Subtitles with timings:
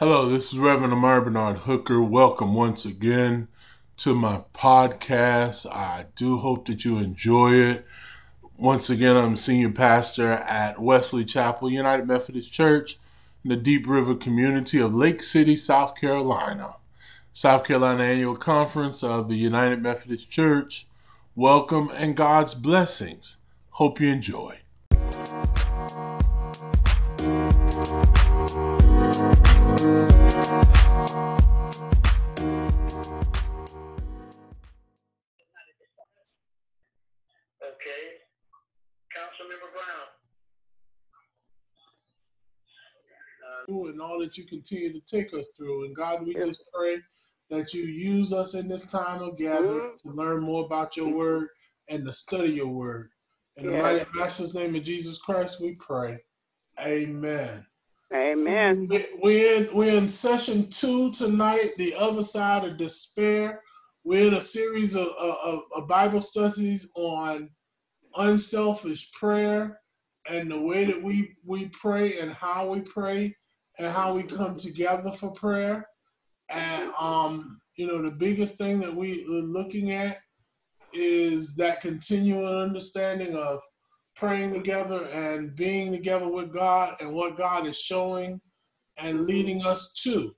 [0.00, 2.02] Hello, this is Reverend Amar Bernard Hooker.
[2.02, 3.48] Welcome once again
[3.98, 5.66] to my podcast.
[5.66, 7.84] I do hope that you enjoy it.
[8.56, 12.96] Once again, I'm senior pastor at Wesley Chapel United Methodist Church
[13.44, 16.76] in the Deep River community of Lake City, South Carolina.
[17.34, 20.86] South Carolina Annual Conference of the United Methodist Church.
[21.36, 23.36] Welcome and God's blessings.
[23.72, 24.59] Hope you enjoy.
[37.80, 38.20] Okay.
[39.16, 40.06] Councilmember Brown.
[43.68, 45.86] Uh, and all that you continue to take us through.
[45.86, 46.98] And God, we just pray
[47.50, 51.48] that you use us in this time of gathering to learn more about your word
[51.88, 53.10] and to study your word.
[53.56, 56.20] In the mighty master's name of Jesus Christ, we pray.
[56.80, 57.66] Amen.
[58.12, 58.88] Amen.
[58.88, 63.62] We- We're in, we're in session two tonight, The Other Side of Despair.
[64.04, 67.50] We're in a series of, of, of Bible studies on
[68.16, 69.80] unselfish prayer
[70.28, 73.34] and the way that we, we pray and how we pray
[73.78, 75.86] and how we come together for prayer.
[76.48, 80.18] And, um, you know, the biggest thing that we, we're looking at
[80.92, 83.60] is that continuing understanding of
[84.20, 88.38] praying together and being together with God and what God is showing
[88.98, 90.30] and leading us to.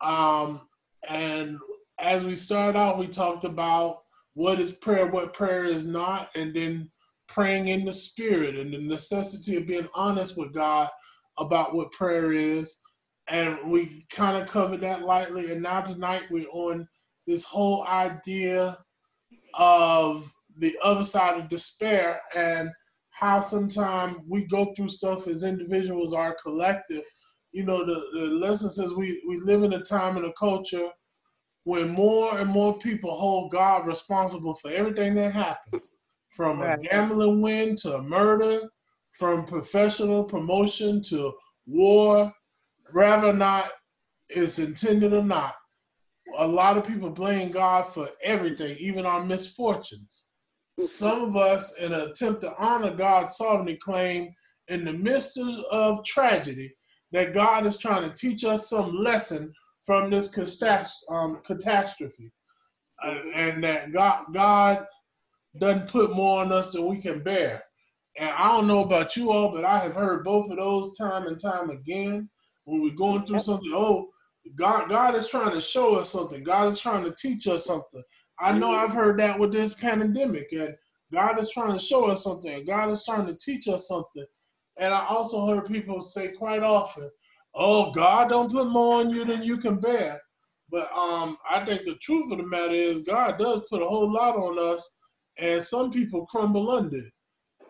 [0.00, 0.62] Um,
[1.06, 1.58] and
[2.00, 3.98] as we start out, we talked about
[4.32, 6.90] what is prayer, what prayer is not, and then
[7.28, 10.88] praying in the spirit and the necessity of being honest with God
[11.36, 12.80] about what prayer is.
[13.28, 15.52] And we kind of covered that lightly.
[15.52, 16.88] And now tonight we're on
[17.26, 18.78] this whole idea
[19.52, 22.70] of the other side of despair and
[23.18, 27.02] how sometimes we go through stuff as individuals or collective.
[27.50, 30.90] You know, the, the lesson says we, we live in a time and a culture
[31.64, 35.82] when more and more people hold God responsible for everything that happens,
[36.30, 38.68] from a gambling win to a murder,
[39.12, 41.32] from professional promotion to
[41.66, 42.32] war,
[42.92, 43.68] rather not
[44.28, 45.54] it's intended or not.
[46.38, 50.27] A lot of people blame God for everything, even our misfortunes.
[50.78, 54.32] Some of us, in an attempt to honor God's sovereignty, claim
[54.68, 56.72] in the midst of, tragedy
[57.12, 59.52] that God is trying to teach us some lesson
[59.84, 60.28] from this
[61.08, 62.30] um, catastrophe,
[63.02, 64.86] Uh, and that God God
[65.58, 67.64] doesn't put more on us than we can bear.
[68.18, 71.26] And I don't know about you all, but I have heard both of those time
[71.26, 72.28] and time again
[72.64, 73.72] when we're going through something.
[73.74, 74.08] Oh,
[74.56, 76.42] God, God is trying to show us something.
[76.42, 78.02] God is trying to teach us something.
[78.40, 80.76] I know I've heard that with this pandemic, and
[81.12, 82.64] God is trying to show us something.
[82.64, 84.24] God is trying to teach us something.
[84.76, 87.10] And I also heard people say quite often,
[87.54, 90.20] "Oh, God don't put more on you than you can bear."
[90.70, 94.12] But um, I think the truth of the matter is, God does put a whole
[94.12, 94.88] lot on us,
[95.38, 97.12] and some people crumble under it.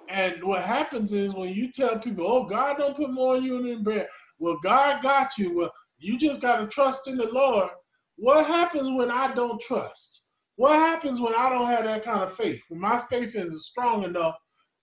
[0.08, 3.62] And what happens is when you tell people, "Oh, God don't put more on you
[3.62, 4.08] than bear,"
[4.38, 5.56] well, God got you.
[5.56, 7.70] Well, you just got to trust in the Lord.
[8.16, 10.24] What happens when I don't trust?
[10.58, 12.64] What happens when I don't have that kind of faith?
[12.68, 14.34] When my faith isn't strong enough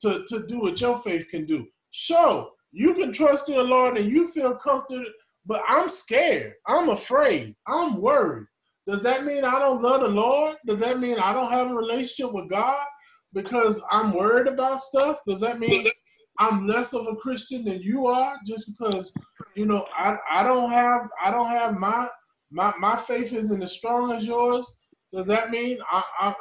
[0.04, 1.68] to, to do what your faith can do.
[1.92, 5.04] Sure, you can trust in the Lord and you feel comfortable,
[5.46, 6.54] but I'm scared.
[6.66, 7.58] I'm afraid.
[7.68, 8.48] I'm worried.
[8.88, 10.56] Does that mean I don't love the Lord?
[10.66, 12.86] Does that mean I don't have a relationship with God
[13.34, 15.20] because I'm worried about stuff?
[15.28, 15.84] Does that mean
[16.40, 19.14] I'm less of a Christian than you are just because
[19.56, 22.08] you know I, I don't have I don't have my
[22.50, 24.66] my my faith isn't as strong as yours?
[25.16, 26.36] Does that mean I I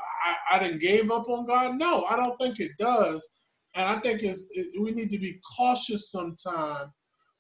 [0.51, 1.77] I, didn't gave up on God?
[1.79, 3.27] No, I don't think it does.
[3.75, 6.93] And I think it's it, we need to be cautious sometime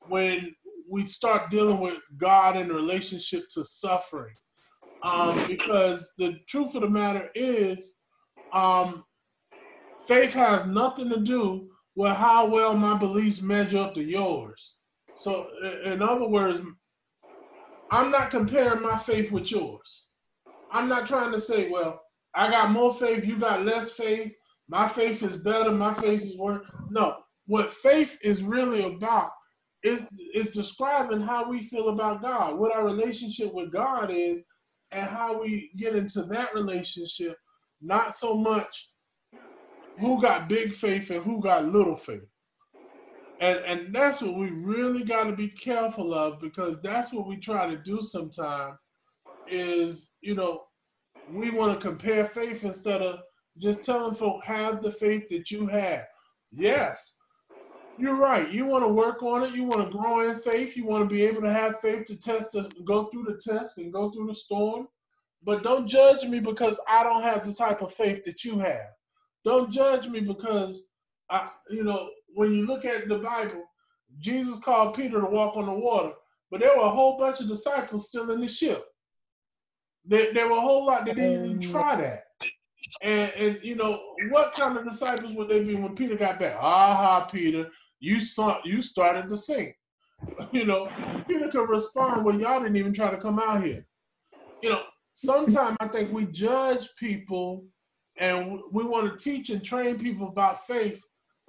[0.07, 0.55] when
[0.89, 4.35] we start dealing with God in relationship to suffering,
[5.03, 7.95] um, because the truth of the matter is,
[8.53, 9.03] um,
[10.07, 14.79] faith has nothing to do with how well my beliefs measure up to yours.
[15.15, 15.49] So,
[15.85, 16.61] in other words,
[17.91, 20.04] I'm not comparing my faith with yours.
[20.75, 22.03] I'm not trying to say, well,
[22.35, 24.33] I got more faith, you got less faith.
[24.69, 26.67] My faith is better, my faith is worse.
[26.91, 29.31] No, what faith is really about
[29.85, 34.45] is is describing how we feel about God, what our relationship with God is,
[34.91, 37.37] and how we get into that relationship.
[37.81, 38.91] Not so much
[40.01, 42.27] who got big faith and who got little faith.
[43.41, 47.37] And and that's what we really got to be careful of because that's what we
[47.37, 48.77] try to do sometimes
[49.47, 50.65] is, you know,
[51.27, 53.21] we want to compare faith instead of
[53.59, 56.07] just telling folk have the faith that you have.
[56.53, 57.13] Yes,
[57.97, 58.51] You're right.
[58.51, 59.55] You want to work on it.
[59.55, 60.77] You want to grow in faith.
[60.77, 63.79] You want to be able to have faith to test, the, go through the test
[63.79, 64.89] and go through the storm.
[65.45, 68.89] But don't judge me because I don't have the type of faith that you have.
[69.45, 70.89] Don't judge me because
[71.31, 73.65] I, you know, when you look at the Bible,
[74.21, 76.15] Jesus called Peter to walk on the water,
[76.51, 78.85] but there were a whole bunch of disciples still in the ship.
[80.07, 82.25] There, there were a whole lot that didn't even uh, try that.
[83.03, 86.57] And, and you know what kind of disciples would they be when Peter got back?
[86.59, 87.71] Aha, Peter,
[88.01, 89.77] you saw you started to sink.
[90.53, 90.91] You know,
[91.29, 93.87] Peter could respond, well, y'all didn't even try to come out here.
[94.63, 97.67] You know, sometimes I think we judge people
[98.17, 101.03] and we want to teach and train people about faith,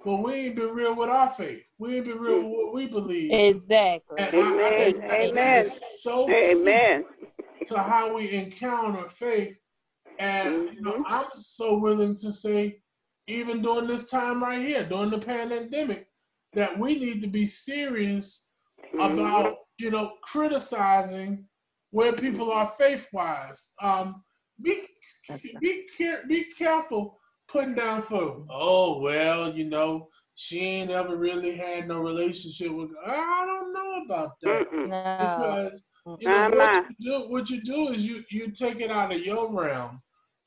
[0.04, 1.62] but we ain't been real with our faith.
[1.78, 3.32] We ain't been real with what we believe.
[3.32, 4.18] Exactly.
[4.18, 5.10] And I- I Amen.
[5.10, 5.58] I think Amen.
[5.60, 7.04] it's So Amen.
[7.66, 9.56] To how we encounter faith.
[10.18, 12.80] And you know, I'm so willing to say,
[13.28, 16.08] even during this time right here, during the pandemic,
[16.54, 18.52] that we need to be serious
[18.98, 21.44] about you know criticizing
[21.90, 23.74] where people are faith wise.
[23.82, 24.22] Um,
[24.62, 24.82] be
[25.60, 27.18] be care, be careful
[27.48, 32.90] putting down for oh well you know she ain't ever really had no relationship with
[33.06, 34.80] I don't know about that No.
[35.18, 36.22] because Mm-hmm.
[36.22, 39.24] you know, what you do what you do is you you take it out of
[39.26, 40.00] your realm.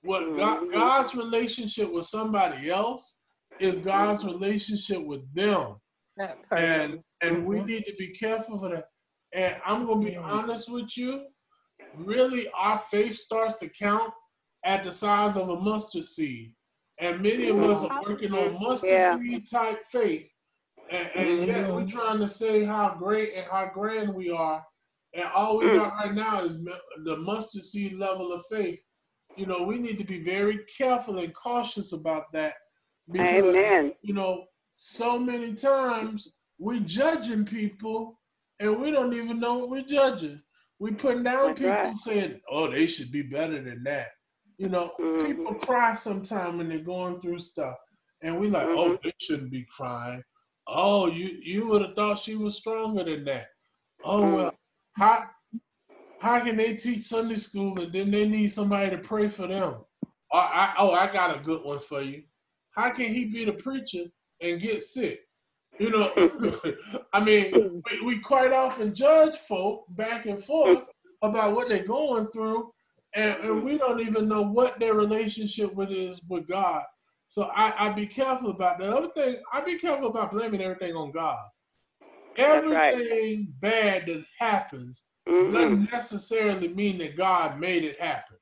[0.04, 0.72] What God, Mhm.
[0.72, 3.22] God's relationship with somebody else
[3.60, 4.32] is God's mm-hmm.
[4.32, 5.76] relationship with them,
[6.16, 7.04] Not and perfect.
[7.22, 7.66] and we Mhm.
[7.66, 8.86] need to be careful for that.
[9.34, 10.24] And I'm gonna be mm-hmm.
[10.30, 11.26] honest with you.
[11.96, 14.14] Really, our faith starts to count
[14.64, 16.56] at the size of a mustard seed,
[17.00, 19.18] and many of us are working on mustard Yeah.
[19.18, 20.32] seed type faith,
[20.90, 24.66] and, and yet we're trying to say how great and how grand we are,
[25.14, 25.76] and all we Mm.
[25.76, 28.84] got right now is the mustard seed level of faith.
[29.38, 32.56] You know, we need to be very careful and cautious about that
[33.12, 33.94] because Amen.
[34.02, 34.46] you know,
[34.76, 38.20] so many times we're judging people
[38.60, 40.42] and we don't even know what we're judging.
[40.80, 41.96] We put down That's people right.
[42.04, 44.10] saying, "Oh, they should be better than that."
[44.58, 45.26] You know, Mhm.
[45.26, 47.76] people cry sometimes when they're going through stuff,
[48.22, 49.02] and we're like, "Oh, Mhm.
[49.04, 50.24] they shouldn't be crying."
[50.68, 53.48] Oh, you you would have thought she was stronger than that.
[54.04, 54.34] Oh Mm.
[54.36, 54.59] well,
[54.94, 55.26] how
[56.20, 59.76] how can they teach Sunday school and then they need somebody to pray for them?
[60.32, 62.24] Oh, I, oh, I got a good one for you.
[62.72, 64.04] How can he be the preacher
[64.42, 65.22] and get sick?
[65.80, 66.12] You know,
[67.14, 70.86] I mean, we, we quite often judge folk back and forth
[71.22, 72.72] about what they're going through,
[73.16, 76.84] and, and we don't even know what their relationship with is with God.
[77.28, 78.94] So I, I be careful about that.
[78.94, 81.40] Other thing, I be careful about blaming everything on God.
[82.40, 82.94] That's right.
[82.94, 85.54] Everything bad that happens Mhm.
[85.54, 88.38] doesn't necessarily mean that God made it happen.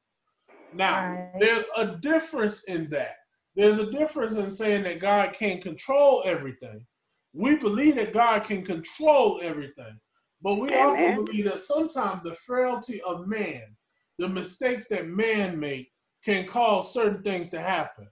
[0.71, 1.39] Now, Right.
[1.39, 3.17] there's a difference in that.
[3.55, 6.85] There's a difference in saying that God can't control everything.
[7.33, 10.00] We believe that God can control everything,
[10.41, 13.75] but we also believe that sometimes the frailty of man,
[14.19, 15.91] the mistakes that man make,
[16.23, 18.07] can cause certain things to happen.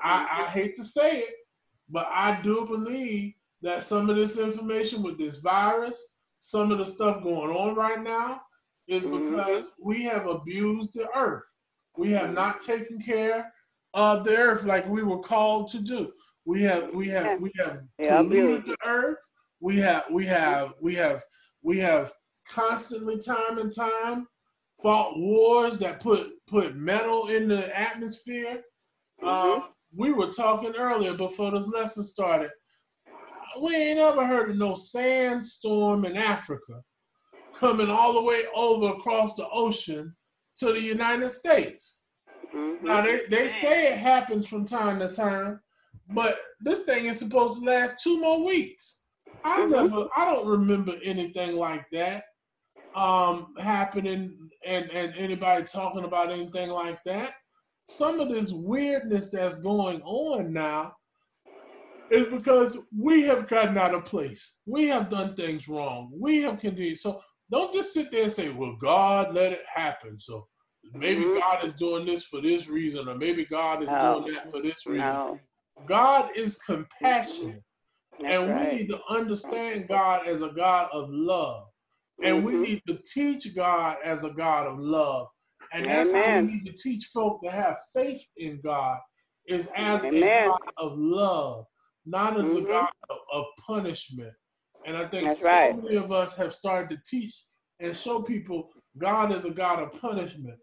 [0.00, 1.34] I, I hate to say it,
[1.88, 6.84] but I do believe that some of this information with this virus, some of the
[6.86, 8.40] stuff going on right now,
[8.86, 9.30] is Mhm.
[9.30, 11.44] because we have abused the earth.
[11.96, 13.52] We have not taken care
[13.94, 16.12] of the earth like we were called to do.
[16.44, 19.18] We have we have we have polluted the earth.
[19.60, 21.24] We have we have we have
[21.62, 22.12] we have
[22.48, 24.28] constantly time and time
[24.80, 28.62] fought wars that put put metal in the atmosphere.
[29.20, 29.26] Mhm.
[29.28, 32.52] Um, we were talking earlier before this lesson started.
[33.60, 36.82] We ain't ever heard of no sandstorm in Africa
[37.54, 40.14] coming all the way over across the ocean
[40.56, 42.04] to the United States.
[42.54, 42.82] Mhm.
[42.82, 45.60] Now they, they say it happens from time to time,
[46.08, 49.02] but this thing is supposed to last two more weeks.
[49.44, 49.70] I Mhm.
[49.70, 52.24] never I don't remember anything like that
[52.94, 57.34] um happening and, and anybody talking about anything like that.
[57.84, 60.96] Some of this weirdness that's going on now
[62.10, 64.58] is because we have gotten out of place.
[64.66, 66.10] We have done things wrong.
[66.12, 66.98] We have continued.
[66.98, 70.18] So don't just sit there and say, well, God let it happen.
[70.18, 70.46] So
[70.92, 71.40] maybe Mhm.
[71.40, 74.20] God is doing this for this reason, or maybe God is No.
[74.22, 75.14] doing that for this reason.
[75.14, 75.40] No.
[75.86, 77.62] God is compassionate.
[78.20, 78.72] That's and we right.
[78.74, 81.68] need to understand God as a God of love.
[82.22, 82.62] And we Mhm.
[82.62, 85.28] need to teach God as a God of love.
[85.72, 88.98] And that's how we need to teach folk to have faith in God
[89.46, 91.66] is as a God of love,
[92.08, 92.62] not as a.
[92.62, 94.32] God of, of punishment.
[94.86, 95.82] And I think That's so right.
[95.82, 97.44] many of us have started to teach
[97.80, 100.58] and show people God is a God of punishment.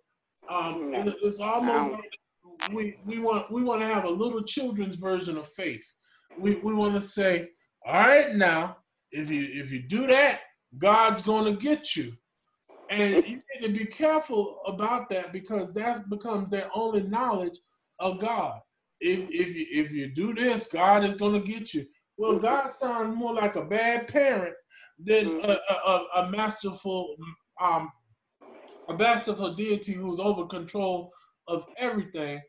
[0.49, 1.13] Um, No.
[1.21, 1.93] it's almost No.
[1.93, 2.09] like
[2.71, 5.85] we we want we want to have a little children's version of faith.
[6.37, 7.49] We we want to say,
[7.85, 8.77] All right, now
[9.11, 10.41] if you if you do that,
[10.77, 12.13] God's going to get you.
[12.89, 17.57] And you need to be careful about that because that becomes their only knowledge
[17.99, 18.59] of God.
[18.99, 21.85] If if you if you do this, God is going to get you.
[22.17, 22.45] Well, mm-hmm.
[22.45, 24.55] God sounds more like a bad parent
[24.99, 25.49] than mm-hmm.
[25.49, 27.15] a, a, a masterful
[27.61, 27.91] um
[28.89, 31.11] a masterful deity who's over control
[31.47, 32.41] of everything.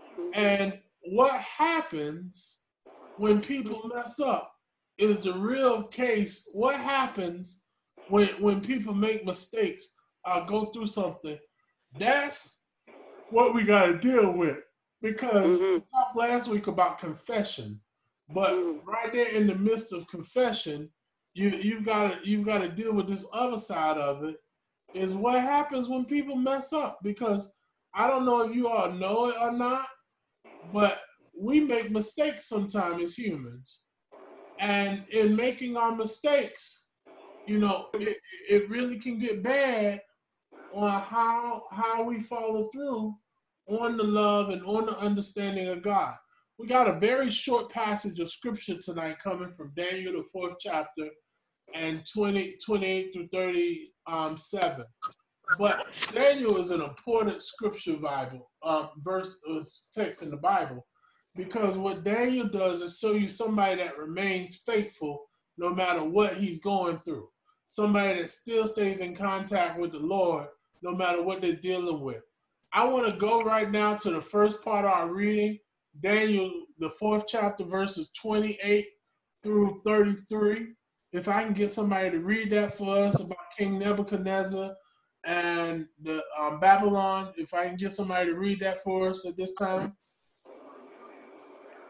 [0.00, 0.30] Mm-hmm.
[0.34, 2.62] And what happens
[3.16, 4.52] when people mess up
[4.98, 6.48] is the real case.
[6.52, 7.62] What happens
[8.08, 11.38] when when people make mistakes or go through something?
[11.98, 12.58] That's
[13.30, 14.58] what we got to deal with.
[15.00, 15.74] Because Mhm.
[15.74, 17.80] we talked last week about confession,
[18.28, 18.84] but Mhm.
[18.84, 20.92] right there in the midst of confession,
[21.34, 24.36] you you've got to you've got to deal with this other side of it.
[24.94, 27.54] Is what happens when people mess up because
[27.94, 29.86] I don't know if you all know it or not,
[30.62, 31.00] but
[31.38, 33.82] we make mistakes sometimes as humans.
[34.58, 36.88] And in making our mistakes,
[37.46, 40.02] you know, it, it really can get bad
[40.72, 43.14] on how how we follow through
[43.68, 46.16] on the love and on the understanding of God.
[46.58, 51.08] We got a very short passage of scripture tonight coming from Daniel, the fourth chapter,
[51.74, 54.84] and 20, 28 through 37.
[55.58, 59.62] But Daniel is an important scripture Bible, uh, verse uh,
[59.94, 60.84] text in the Bible,
[61.36, 66.60] because what Daniel does is show you somebody that remains faithful no matter what he's
[66.60, 67.28] going through.
[67.68, 70.48] Somebody that still stays in contact with the Lord
[70.82, 72.22] no matter what they're dealing with.
[72.72, 75.58] I want to go right now to the first part of our reading,
[76.00, 78.86] Daniel, the fourth chapter, verses 28
[79.42, 80.74] through 33.
[81.12, 84.74] If I can get somebody to read that for us about King Nebuchadnezzar
[85.24, 89.36] and the um, Babylon, if I can get somebody to read that for us at
[89.36, 89.96] this time.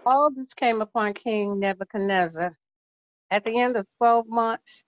[0.06, 2.56] All this came upon King Nebuchadnezzar.
[3.32, 4.84] At the end of 12 months,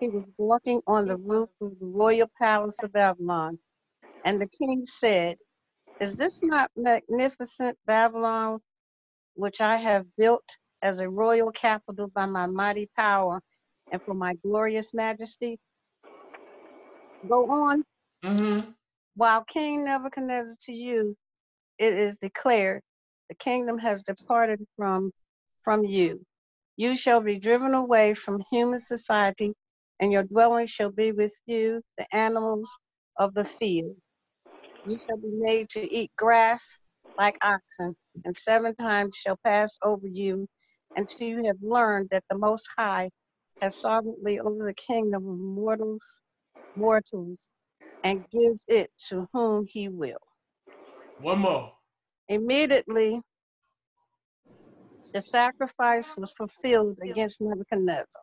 [0.00, 3.58] he was walking on the roof of the royal palace of Babylon.
[4.24, 5.38] And the king said,
[6.00, 8.60] Is this not magnificent Babylon,
[9.34, 10.44] which I have built
[10.82, 13.40] as a royal capital by my mighty power
[13.92, 15.58] and for my glorious majesty?
[17.28, 17.84] Go on,
[18.24, 18.70] Mm-hmm.
[19.16, 21.16] while King Nebuchadnezzar to you,
[21.78, 22.82] it is declared,
[23.28, 25.12] the kingdom has departed from
[25.64, 26.24] from you.
[26.76, 29.54] You shall be driven away from human society,
[30.00, 32.70] and your dwelling shall be with you, the animals
[33.18, 33.96] of the field.
[34.88, 36.78] You shall be made to eat grass
[37.18, 40.48] like oxen, and seven times shall pass over you
[40.96, 43.10] until you have learned that the Most High
[43.60, 46.22] has sovereignly over the kingdom of mortals,
[46.74, 47.50] mortals,
[48.02, 50.22] and gives it to whom he will.
[51.18, 51.74] One more.
[52.28, 53.20] Immediately,
[55.12, 58.22] the sacrifice was fulfilled against Nebuchadnezzar.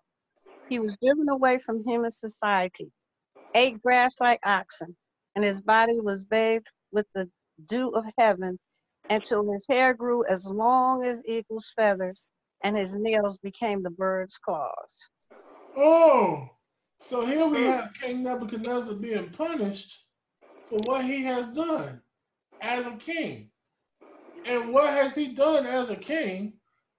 [0.70, 2.92] He was driven away from human society,
[3.54, 4.98] ate grass like oxen,
[5.36, 7.30] and his body was bathed with the
[7.68, 8.58] dew of heaven
[9.10, 12.28] until his hair grew as long as eagle's feathers
[12.64, 15.10] and his nails became the bird's claws.
[15.76, 16.50] Oh,
[16.98, 20.06] so here we have King Nebuchadnezzar being punished
[20.70, 22.02] for what he has done
[22.62, 23.52] as a king.
[24.46, 26.54] And what has he done as a king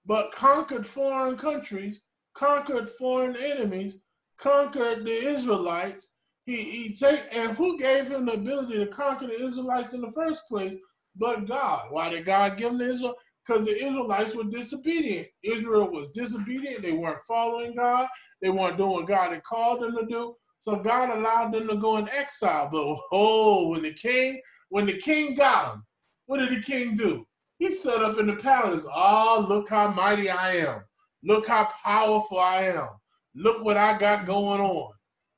[0.05, 2.01] but conquered foreign countries,
[2.35, 3.99] conquered foreign enemies,
[4.37, 6.16] conquered the Israelites?
[6.47, 10.13] He, he take and who gave him the ability to conquer the Israelites in the
[10.13, 10.77] first place
[11.17, 11.87] but God?
[11.91, 13.15] Why did God give him the Israel?
[13.45, 15.29] Because the Israelites were disobedient.
[15.43, 16.83] Israel was disobedient.
[16.83, 18.09] They weren't following God.
[18.43, 20.35] They weren't doing what God had called them to do.
[20.59, 22.69] So God allowed them to go in exile.
[22.71, 25.85] But oh, when the king, when the king got them,
[26.27, 27.27] what did the king do?
[27.59, 28.87] He set up in the palace.
[28.95, 30.85] Oh, look how mighty I am.
[31.23, 32.89] Look how powerful I am.
[33.35, 34.93] Look what I got going on.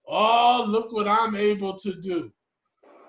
[0.09, 2.33] Oh, look what I'm able to do.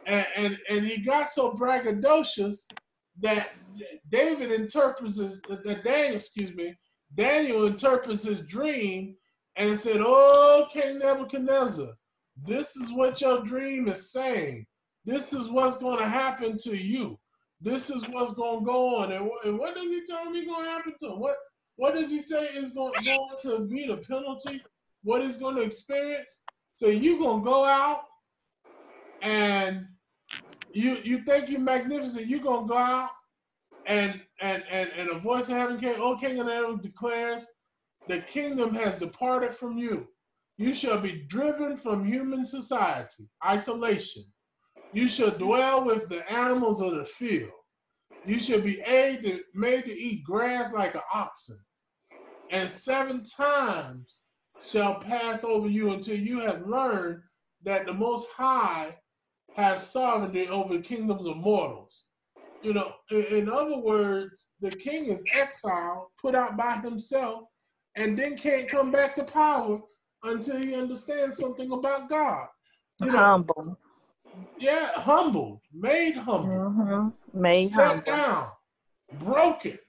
[0.05, 2.65] And and, and he got so braggadocious
[3.21, 3.51] that
[4.09, 6.75] David interprets his, that Daniel, excuse me,
[7.15, 9.15] Daniel interprets his dream
[9.55, 11.89] and said, Oh, King Nebuchadnezzar,
[12.45, 14.65] this is what your dream is saying.
[15.05, 17.19] This is what's going to happen to you.
[17.61, 19.11] This is what's going to go on.
[19.11, 21.19] And, and what does he tell me going to happen to him?
[21.19, 21.35] What,
[21.75, 24.59] what does he say is going, going to be the penalty?
[25.03, 26.43] What he's going to experience?
[26.79, 28.03] So you're going to go out
[29.21, 29.85] and
[30.73, 32.27] you you think you're magnificent.
[32.27, 33.09] You're to go out
[33.85, 37.45] and, and, and, and a voice of heaven came, O King of the heaven declares,
[38.07, 40.07] the kingdom has departed from you.
[40.57, 44.23] You shall be driven from human society, isolation.
[44.93, 47.51] You shall dwell with the animals of the field.
[48.23, 48.81] You shall be
[49.53, 51.57] made to eat grass like an oxen.
[52.51, 54.21] and seven times
[54.61, 57.21] shall pass over you until you have learned
[57.63, 58.95] that the Most High
[59.53, 62.05] has sovereignty over the kingdoms of mortals.
[62.61, 67.43] You know, in, other words, the king is exiled, put out by himself,
[67.95, 69.79] and then can't come back to power
[70.23, 72.47] until he understands something about God.
[72.99, 73.77] You know, Humble.
[74.59, 78.03] yeah, humble, made humble hmm Made humble.
[78.03, 78.47] down,
[79.13, 79.79] broken.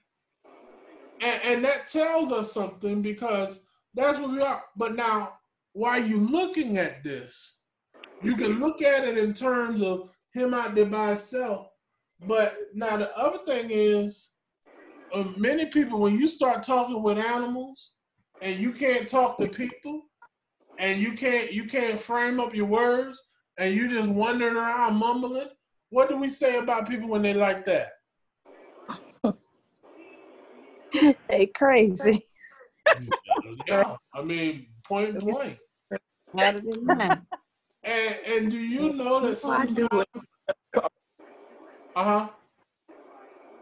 [1.21, 4.63] And, and that tells us something because that's what we are.
[4.75, 5.33] But now,
[5.73, 7.59] while you're looking at this,
[8.21, 11.67] you can look at it in terms of him out there by himself.
[12.27, 14.31] But now the other thing is,
[15.13, 17.93] uh, many people when you start talking with animals
[18.41, 20.03] and you can't talk to people
[20.77, 23.21] and you can't you can't frame up your words
[23.57, 25.49] and you just wandering around mumbling
[25.89, 27.89] what do we say about people when they like that
[31.29, 32.25] They crazy.
[33.67, 35.57] yeah i mean point blank
[36.39, 37.21] Out of their mind.
[37.83, 39.75] and and do you know that sometimes
[41.95, 42.29] uh-huh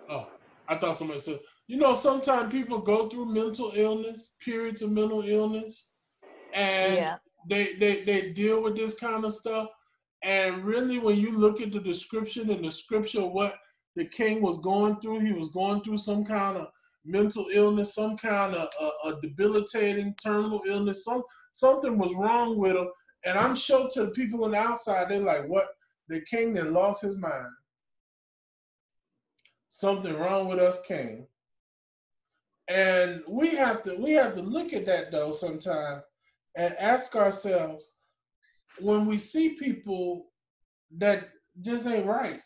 [0.09, 0.27] oh
[0.67, 5.21] i thought somebody said you know sometimes people go through mental illness periods of mental
[5.21, 5.87] illness
[6.53, 7.17] and Yeah.
[7.47, 9.69] they, they they deal with this kind of stuff
[10.23, 13.55] and really when you look at the description in the scripture what
[13.95, 16.67] the king was going through he was going through some kind of
[17.05, 22.75] mental illness some kind of uh, a debilitating terminal illness some something was wrong with
[22.75, 22.87] him.
[23.25, 25.67] And i'm sure to the people on the outside they're like what?
[26.07, 27.51] The king that lost his mind.
[29.67, 31.27] Something wrong with us king.
[32.67, 36.03] And we have to we have to look at that though sometimes
[36.55, 37.93] and ask ourselves
[38.79, 40.27] when we see people
[40.97, 41.29] that
[41.61, 42.41] just ain't right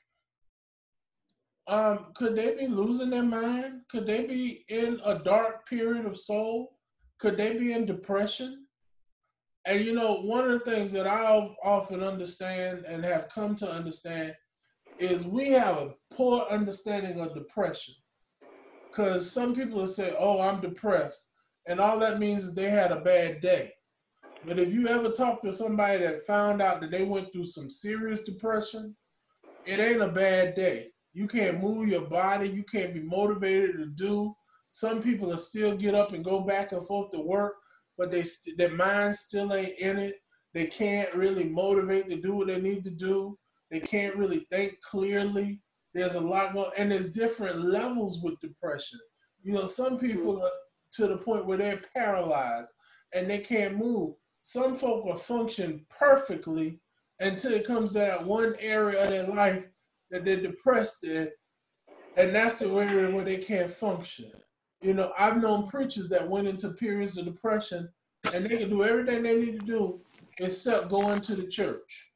[1.67, 3.81] um could they be losing their mind?
[3.89, 6.77] Could they be in a dark period of soul?
[7.19, 8.65] Could they be in depression?
[9.65, 11.23] And you know one of the things that i
[11.63, 14.35] often understand and have come to understand
[14.99, 17.93] is we have a poor understanding of depression.
[18.91, 21.29] Because some people will say oh i'm depressed
[21.67, 23.71] and all that means is they had a bad day.
[24.45, 27.69] But if you ever talk to somebody that found out that they went through some
[27.69, 28.95] serious depression,
[29.65, 30.91] it ain't a bad day.
[31.13, 32.49] You can't move your body.
[32.49, 34.35] You can't be motivated to do.
[34.71, 37.55] Some people will still get up and go back and forth to work,
[37.97, 40.15] but they st- their mind still ain't in it.
[40.53, 43.37] They can't really motivate to do what they need to do.
[43.69, 45.61] They can't really think clearly.
[45.93, 48.99] There's a lot going, and there's different levels with depression.
[49.43, 50.51] You know, some people are
[50.93, 52.71] to the point where they're paralyzed
[53.13, 56.79] and they can't move some folk will function perfectly
[57.19, 59.63] until it comes to that one area of their life
[60.13, 61.27] that they're depressed in,
[62.15, 64.31] and that's the area where they can't function.
[64.81, 67.89] You know, I've known preachers that went into periods of depression
[68.33, 70.01] and they can do everything they need to do
[70.39, 72.11] except going to the church.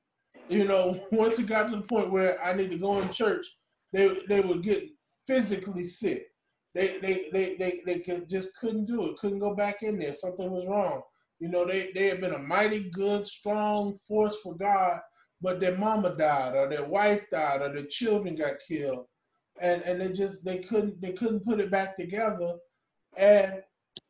[0.47, 3.47] You know, once it got to the point where I need to go in church,
[3.91, 4.83] they they would get
[5.25, 6.27] physically sick.
[6.75, 10.13] They they they they, they could, just couldn't do it, couldn't go back in there.
[10.13, 11.01] Something was wrong.
[11.39, 14.99] You know, they, they had been a mighty good, strong force for God,
[15.41, 19.05] but their mama died or their wife died or their children got killed.
[19.59, 22.55] And and they just they couldn't they couldn't put it back together.
[23.17, 23.61] And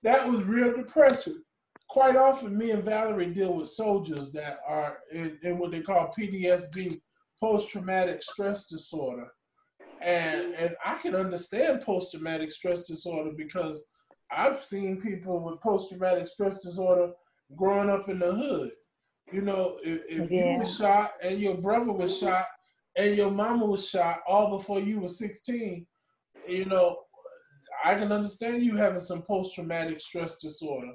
[0.04, 1.44] that was real depression.
[1.90, 6.14] Quite often me and Valerie deal with soldiers that are in, in what they call
[6.18, 7.00] PTSD,
[7.40, 9.28] post traumatic stress disorder.
[10.02, 13.84] And and I can understand post traumatic stress disorder because
[14.32, 17.14] I've seen people with post traumatic stress disorder
[17.56, 18.72] growing up in the hood.
[19.32, 22.46] You know, if, if you were shot and your brother was shot
[22.96, 25.86] and your mama was shot all before you were 16,
[26.48, 26.98] you know,
[27.84, 30.94] I can understand you having some post traumatic stress disorder.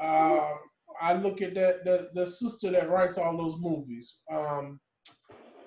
[0.00, 0.52] Um,
[1.00, 4.20] I look at that the, the sister that writes all those movies.
[4.32, 4.80] Um,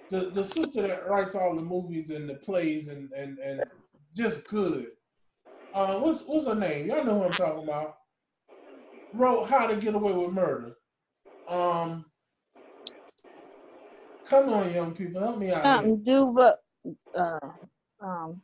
[0.09, 3.63] the, the sister that writes all the movies and the plays and, and, and
[4.15, 4.87] just good.
[5.73, 6.87] Uh, what's what's her name?
[6.87, 7.95] Y'all know who I'm talking about.
[9.13, 10.76] Wrote How to Get Away with Murder.
[11.47, 12.05] Um,
[14.25, 15.63] come on, young people, help me out.
[15.63, 16.59] Something do but
[17.15, 17.49] uh
[18.01, 18.41] um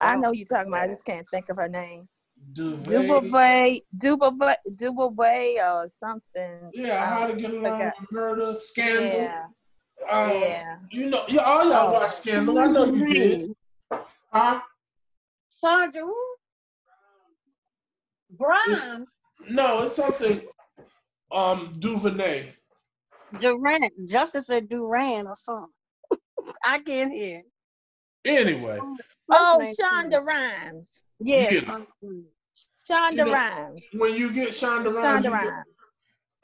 [0.00, 0.20] I Oh.
[0.20, 2.08] know you're talking about I just can't think of her name.
[2.52, 2.86] Duvet.
[2.86, 6.70] Dubaway Dubaway Dubaway or something.
[6.72, 9.04] Yeah, How Um, to Get Along with Murder, Scandal.
[9.10, 9.44] Yeah,
[10.08, 10.76] Um, yeah.
[10.92, 11.94] You know, you all y'all Oh.
[12.00, 12.58] watch Scandal.
[12.58, 13.50] I know you did.
[14.32, 14.60] Huh?
[15.48, 16.02] Sandra?
[18.30, 19.06] Brian
[19.48, 20.42] No, it's something.
[21.30, 22.52] Um, Duvernay.
[23.40, 23.92] Durant.
[24.08, 25.70] Justice said Duran or something.
[26.64, 27.42] I can't hear.
[28.24, 28.78] Anyway,
[29.30, 30.90] Oh, Shonda Rhimes.
[31.20, 31.48] Yeah.
[31.50, 31.60] Yeah.
[31.60, 31.86] Shonda
[32.90, 33.12] Rhimes.
[33.12, 33.86] You know, Rhimes.
[33.94, 35.64] when you get Shonda Rhimes, Shonda you get-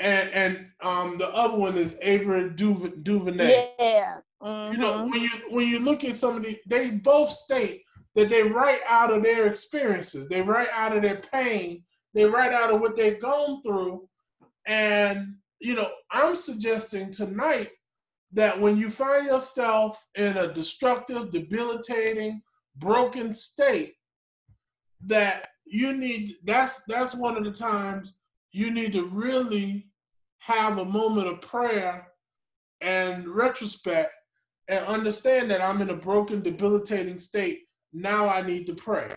[0.00, 3.70] and and um the other one is Avery Duv- DuVernay.
[3.78, 4.16] Yeah.
[4.42, 7.82] You know, when you when you look at some of the, they both state
[8.14, 12.52] that they write out of their experiences, they write out of their pain, they write
[12.52, 14.06] out of what they've gone through,
[14.66, 17.70] and you know, I'm suggesting tonight
[18.32, 22.42] that when you find yourself in a destructive, debilitating,
[22.76, 23.94] broken state,
[25.06, 28.18] that you need that's that's one of the times
[28.52, 29.88] you need to really
[30.38, 32.06] have a moment of prayer
[32.80, 34.12] and retrospect
[34.68, 37.62] and understand that I'm in a broken, debilitating state.
[37.92, 39.10] Now I need to pray.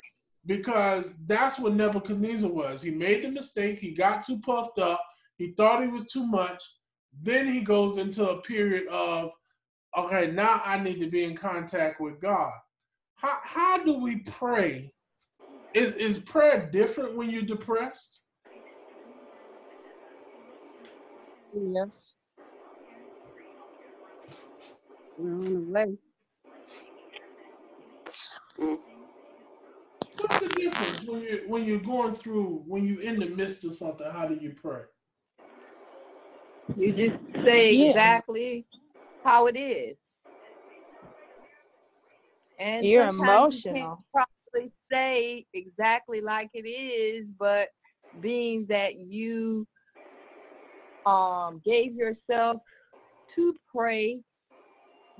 [0.46, 2.82] Because that's what Nebuchadnezzar was.
[2.82, 5.04] He made the mistake, he got too puffed up,
[5.38, 6.64] he thought he was too much.
[7.22, 9.32] Then he goes into a period of,
[9.98, 12.52] okay, now I need to be in contact with God.
[13.16, 14.94] How, how do we pray?
[15.74, 18.24] Is, is prayer different when you're depressed?
[21.54, 22.14] Yes.
[25.18, 25.98] We're on the way.
[30.18, 33.74] What's the difference when you when you're going through when you're in the midst of
[33.74, 34.10] something?
[34.12, 34.82] How do you pray?
[36.76, 37.92] You just say Yes.
[37.92, 38.66] exactly
[39.24, 39.96] how it is.
[42.60, 44.04] And You're sometimes you can't emotional.
[44.14, 47.70] probably say exactly like it is, but
[48.20, 49.68] being that you
[51.06, 52.62] um gave yourself
[53.36, 54.20] to pray,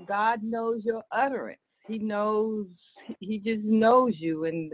[0.04, 1.60] God knows your utterance.
[1.86, 2.66] He knows
[3.20, 4.72] he just knows you and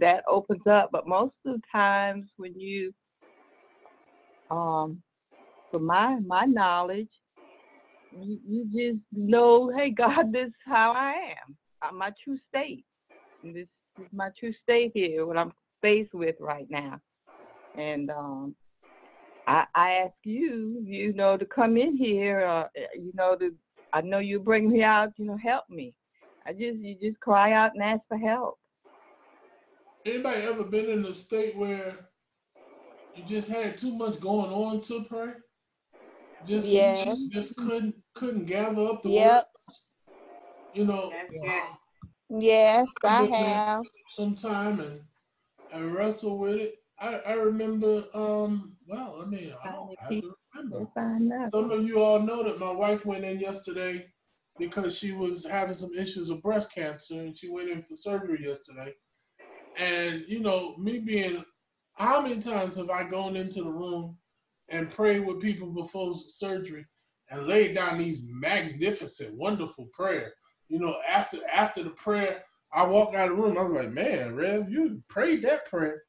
[0.00, 0.90] that opens up.
[0.92, 2.94] But most of the times when you
[4.50, 5.02] um
[5.74, 7.10] from my my knowledge,
[8.16, 11.56] you, you just know, hey God, this is how I am.
[11.82, 12.84] Uh, my true state.
[13.42, 13.66] This
[13.98, 17.00] is my true state here, what I'm faced with right now.
[17.76, 18.54] And um
[19.48, 23.52] I I ask you, you know, to come in here, uh, you know, to
[23.92, 25.92] I know you bring me out, you know, help me.
[26.46, 28.60] I just you just cry out and ask for help.
[30.06, 31.96] Anybody ever been in a state where
[33.16, 35.32] you just had too much going on to pray?
[36.46, 37.28] Just Yes.
[37.32, 39.44] just couldn't couldn't gather up the Yep.
[39.44, 39.80] words.
[40.72, 41.12] You know,
[42.30, 43.22] Yes, I
[43.78, 45.00] I've some time and
[45.72, 46.74] and wrestle with it.
[46.98, 50.78] I, I remember um well, I mean I don't have to remember.
[50.78, 51.50] We'll.
[51.50, 54.06] Some of you all know that my wife went in yesterday
[54.58, 58.38] because she was having some issues with breast cancer and she went in for surgery
[58.42, 58.94] yesterday.
[59.76, 61.44] And, you know, me being,
[61.94, 64.16] how many times have I gone into the room
[64.68, 66.86] and prayed with people before surgery
[67.30, 70.32] and laid down these magnificent, wonderful prayer?
[70.68, 73.58] You know, after after the prayer, I walked out of the room.
[73.58, 76.02] I was like, man, Rev, you prayed that prayer.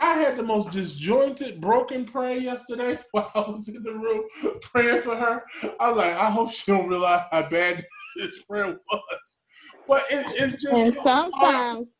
[0.00, 4.24] I had the most disjointed, broken prayer yesterday while I was in the room
[4.60, 5.42] praying for her.
[5.80, 7.84] I was like, I hope she don't realize how bad
[8.16, 9.42] this prayer was.
[9.88, 11.64] But it, it just And it was hard.
[11.64, 11.90] sometimes,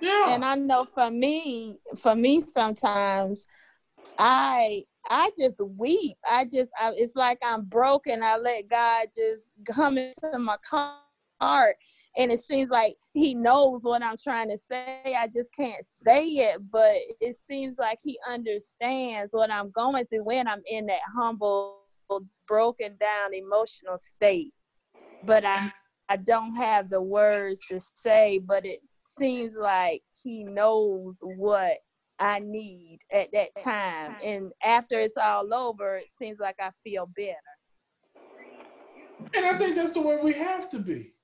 [0.00, 0.34] yeah.
[0.34, 3.46] and I know for me, for me sometimes,
[4.18, 6.16] I I just weep.
[6.28, 8.22] I just I, it's like I'm broken.
[8.22, 10.56] I let God just come into my
[11.40, 11.76] heart,
[12.16, 15.02] and it seems like He knows what I'm trying to say.
[15.06, 20.24] I just can't say it, but it seems like He understands what I'm going through
[20.24, 21.80] when I'm in that humble,
[22.46, 24.52] broken down emotional state.
[25.24, 25.72] But I
[26.08, 31.78] I don't have the words to say, but it seems like He knows what
[32.18, 34.16] I need at that time.
[34.22, 37.36] And after it's all over, it seems like I feel better.
[39.34, 41.14] And I think that's the way we have to be.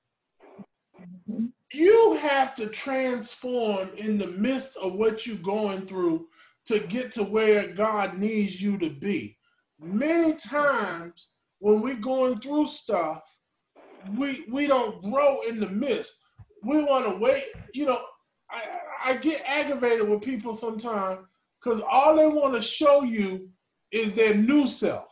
[0.99, 1.51] Mhm.
[1.71, 6.27] You have to transform in the midst of what you're going through
[6.65, 9.37] to get to where God needs you to be.
[9.79, 13.23] Many times when we're going through stuff,
[14.17, 16.23] we we don't grow in the midst.
[16.63, 17.45] We want to wait.
[17.73, 18.01] You know,
[18.49, 21.19] I, I get aggravated with people sometimes
[21.61, 23.49] because all they want to show you
[23.91, 25.07] is their new self.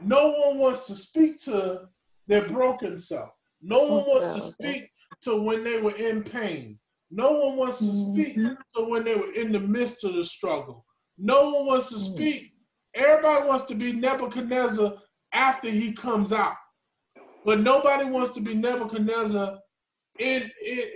[0.00, 1.88] No one wants to speak to
[2.26, 3.30] their broken self.
[3.60, 4.90] No one wants to speak
[5.22, 6.78] to when they were in pain.
[7.10, 8.56] No one wants to speak Mhm.
[8.76, 10.86] to when they were in the midst of the struggle.
[11.18, 12.12] No one wants to Mm.
[12.14, 12.54] speak.
[12.94, 14.96] Everybody wants to be Nebuchadnezzar
[15.32, 16.56] after he comes out.
[17.44, 19.58] But nobody wants to be Nebuchadnezzar
[20.18, 20.88] in in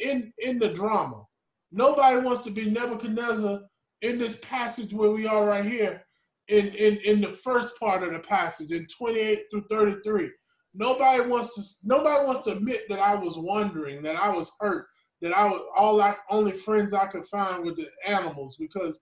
[0.00, 1.26] in in the drama.
[1.72, 3.60] Nobody wants to be Nebuchadnezzar
[4.02, 6.04] in this passage where we are right here
[6.48, 10.30] in, in, in the first part of the passage in 28 through 33.
[10.74, 14.86] Nobody wants to nobody wants to admit that I was wondering, that I was hurt,
[15.20, 19.00] that I was all I only friends I could find with the animals because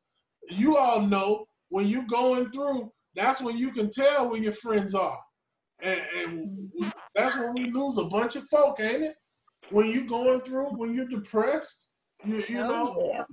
[0.50, 4.94] you all know when you're going through, that's when you can tell where your friends
[4.94, 5.18] are.
[5.80, 6.72] And, and
[7.14, 9.16] that's when we lose a bunch of folk, ain't it?
[9.70, 11.87] When you're going through, when you're depressed,
[12.24, 12.96] you you know.
[12.98, 13.24] Oh, yeah.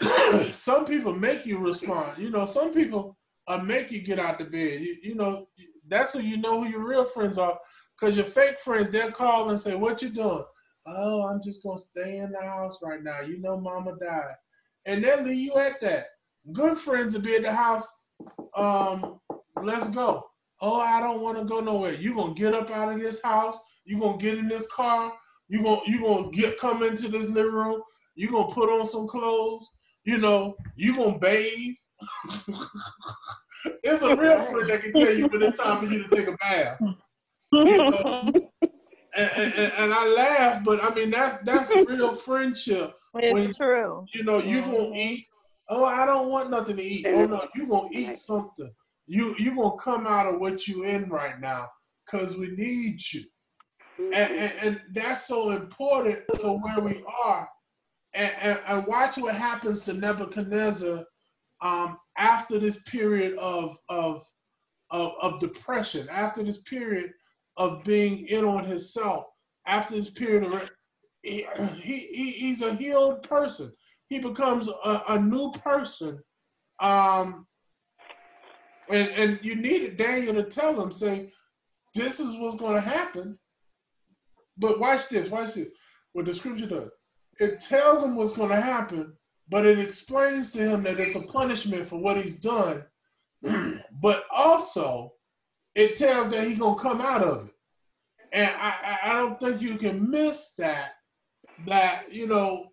[0.52, 2.18] some people make you respond.
[2.18, 3.16] You know, some people
[3.46, 4.80] uh, make you get out the bed.
[4.80, 5.48] You, you know,
[5.88, 7.58] that's who you know who your real friends are.
[8.00, 10.44] Cause your fake friends, they'll call and say, "What you doing?"
[10.86, 13.20] Oh, I'm just gonna stay in the house right now.
[13.20, 14.34] You know, Mama died,
[14.84, 16.06] and they'll leave you at that.
[16.52, 17.88] Good friends will be at the house.
[18.56, 19.20] Um,
[19.62, 20.26] let's go.
[20.60, 21.94] Oh, I don't want to go nowhere.
[21.94, 23.62] You're gonna get up out of this house?
[23.84, 25.12] You're gonna get in this car?
[25.48, 27.82] You gonna you gonna get come into this living room?
[28.14, 29.70] You gonna put on some clothes?
[30.04, 31.74] You know, you gonna bathe?
[33.82, 36.28] it's a real friend that can tell you when it's time for you to take
[36.28, 36.78] a bath.
[37.52, 38.32] You know?
[39.16, 42.94] and, and, and I laugh, but I mean that's that's a real friendship.
[43.14, 44.06] It's When- true.
[44.14, 45.26] You know, you gonna eat.
[45.68, 47.06] Oh, I don't want nothing to eat.
[47.06, 48.70] Oh no, you gonna eat something.
[49.06, 51.68] You you gonna come out of what you in right now,
[52.06, 53.22] cause we need you.
[53.98, 57.48] And, and, and that's so important to where we are.
[58.14, 61.04] And, and, and watch what happens to Nebuchadnezzar
[61.60, 64.24] um, after this period of, of,
[64.90, 67.12] of, of depression, after this period
[67.56, 69.26] of being in on himself,
[69.66, 70.68] after this period of
[71.22, 71.46] he,
[71.80, 73.72] he, he- he's a healed person.
[74.08, 76.20] He becomes a, a new person.
[76.80, 77.46] Um,
[78.90, 81.32] and, and you needed Daniel to tell him, say,
[81.94, 83.38] this is what's going to happen.
[84.56, 85.68] But watch this, watch this.
[86.12, 86.90] What the scripture does.
[87.40, 89.14] It tells him what's going to happen,
[89.48, 92.84] but it explains to him that it's a punishment for what he's done.
[94.00, 95.12] but also,
[95.74, 97.54] it tells that he's going to come out of it.
[98.32, 100.92] And I, I, don't think you can miss that.
[101.66, 102.72] That, you know,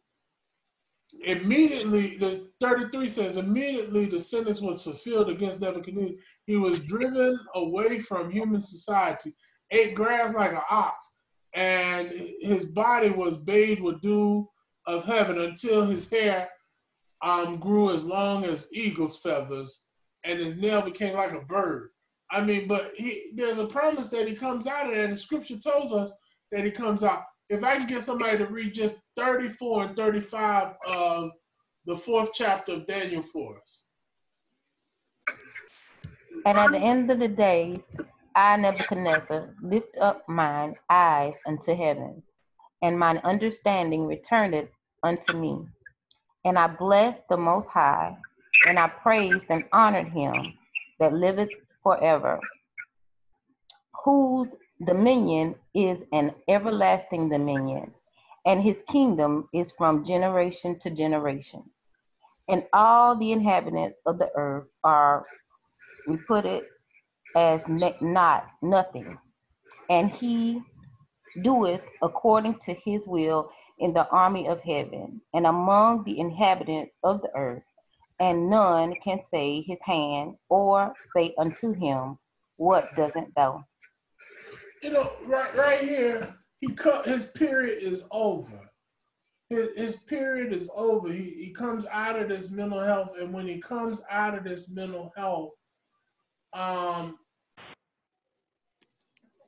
[1.24, 6.16] immediately, the 33 says, immediately the sentence was fulfilled against Nebuchadnezzar.
[6.46, 9.36] He was driven away from human society,
[9.70, 11.16] ate grass like an ox,
[11.54, 14.48] and his body was bathed with dew
[14.88, 16.50] of heaven until his hair
[17.22, 19.86] um, grew as long as eagle's feathers,
[20.24, 21.90] and his nail became like a bird.
[22.32, 25.58] I mean, but he there's a promise that he comes out of and the scripture
[25.58, 26.16] tells us
[26.52, 27.24] that he comes out.
[27.50, 31.32] If I can get somebody to read just 34 and 35 of
[31.86, 33.84] the fourth chapter of Daniel for us.
[36.46, 37.84] And at the end of the days,
[38.36, 42.24] I, Nebuchadnezzar, lift up mine eyes unto heaven,
[42.82, 44.70] and mine understanding returned
[45.04, 45.68] unto me.
[46.46, 48.18] And I blessed the Most High,
[48.68, 50.54] and I praised and honored him
[51.00, 51.50] that liveth
[51.84, 52.50] forever,
[54.06, 57.94] whose dominion is an everlasting dominion,
[58.46, 61.64] and his kingdom is from generation to generation.
[62.50, 65.26] And all the inhabitants of the earth are
[66.08, 66.66] we put it
[67.36, 69.18] as ne- not nothing
[69.90, 70.62] and he
[71.42, 77.22] doeth according to his will in the army of heaven and among the inhabitants of
[77.22, 77.64] the earth
[78.20, 82.18] and none can say his hand or say unto him
[82.58, 83.64] what doesn't thou
[84.82, 88.72] you know, right right here, he cut his period is over.
[89.50, 91.12] His, his period is over.
[91.12, 94.72] He, he comes out of this mental health, and when he comes out of this
[94.72, 95.52] mental health,
[96.54, 97.18] um,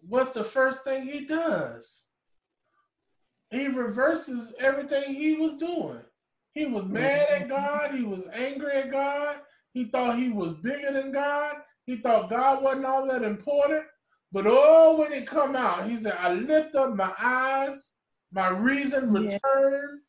[0.08, 2.02] what's the first thing he does?
[3.52, 6.02] He reverses everything he was doing.
[6.54, 7.92] He was mad at God.
[7.94, 9.38] He was angry at God.
[9.74, 11.58] He thought he was bigger than God.
[11.86, 13.86] He thought God wasn't all that important.
[14.32, 17.94] But oh, when it come out, he said, I lift up my eyes,
[18.32, 20.02] my reason returned,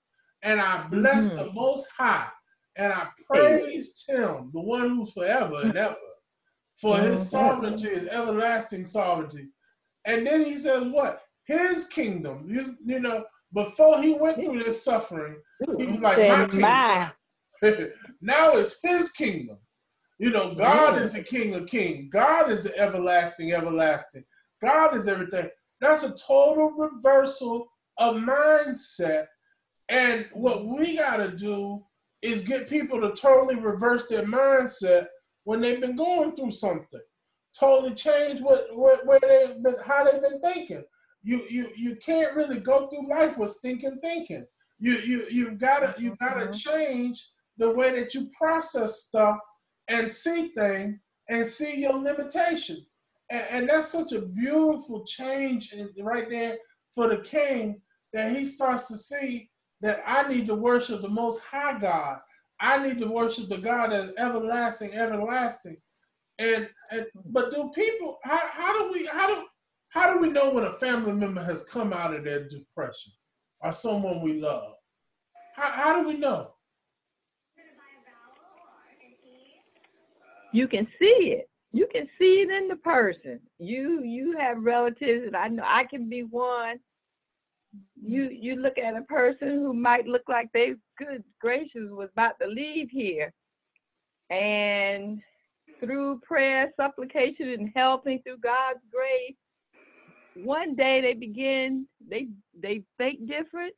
[0.42, 2.28] and I bless the Most High,
[2.76, 5.96] and I praised Him, the one who's forever and ever,
[6.80, 9.48] for His sovereignty, His everlasting sovereignty.
[10.04, 11.22] And then he says, what?
[11.46, 12.48] His kingdom.
[12.48, 15.36] His, you know, before he went through this suffering,
[15.78, 17.12] he was like, my kingdom.
[18.20, 19.58] now it's his kingdom.
[20.18, 22.08] You know, God is the King of Kings.
[22.10, 24.24] God is the everlasting, everlasting.
[24.62, 25.48] God is everything.
[25.80, 29.26] That's a total reversal of mindset.
[29.88, 31.84] And what we got to do
[32.22, 35.06] is get people to totally reverse their mindset
[35.44, 37.00] when they've been going through something.
[37.58, 40.84] Totally change what, what where they been, how they've been thinking.
[41.22, 44.44] You you you can't really go through life with stinking thinking.
[44.78, 46.54] You you you gotta you gotta Mhm.
[46.54, 49.38] change the way that you process stuff
[49.88, 52.84] and see things and see your limitation.
[53.30, 56.58] And, and that's such a beautiful change in, right there
[56.94, 57.80] for the king
[58.12, 62.18] that he starts to see that I need to worship the most high God.
[62.64, 65.76] I need to worship the God is everlasting, everlasting.
[66.38, 69.46] And, and but do people how, how do we how do
[69.90, 73.12] how do we know when a family member has come out of their depression
[73.60, 74.72] or someone we love?
[75.54, 76.54] How, how do we know?
[80.52, 81.50] You can see it.
[81.72, 83.40] You can see it in the person.
[83.58, 86.78] You you have relatives, and I know I can be one.
[88.00, 92.38] You you look at a person who might look like they good gracious was about
[92.40, 93.32] to leave here,
[94.30, 95.20] and
[95.80, 99.36] through prayer, supplication, and helping through God's grace,
[100.44, 102.28] one day they begin they
[102.60, 103.74] they think different,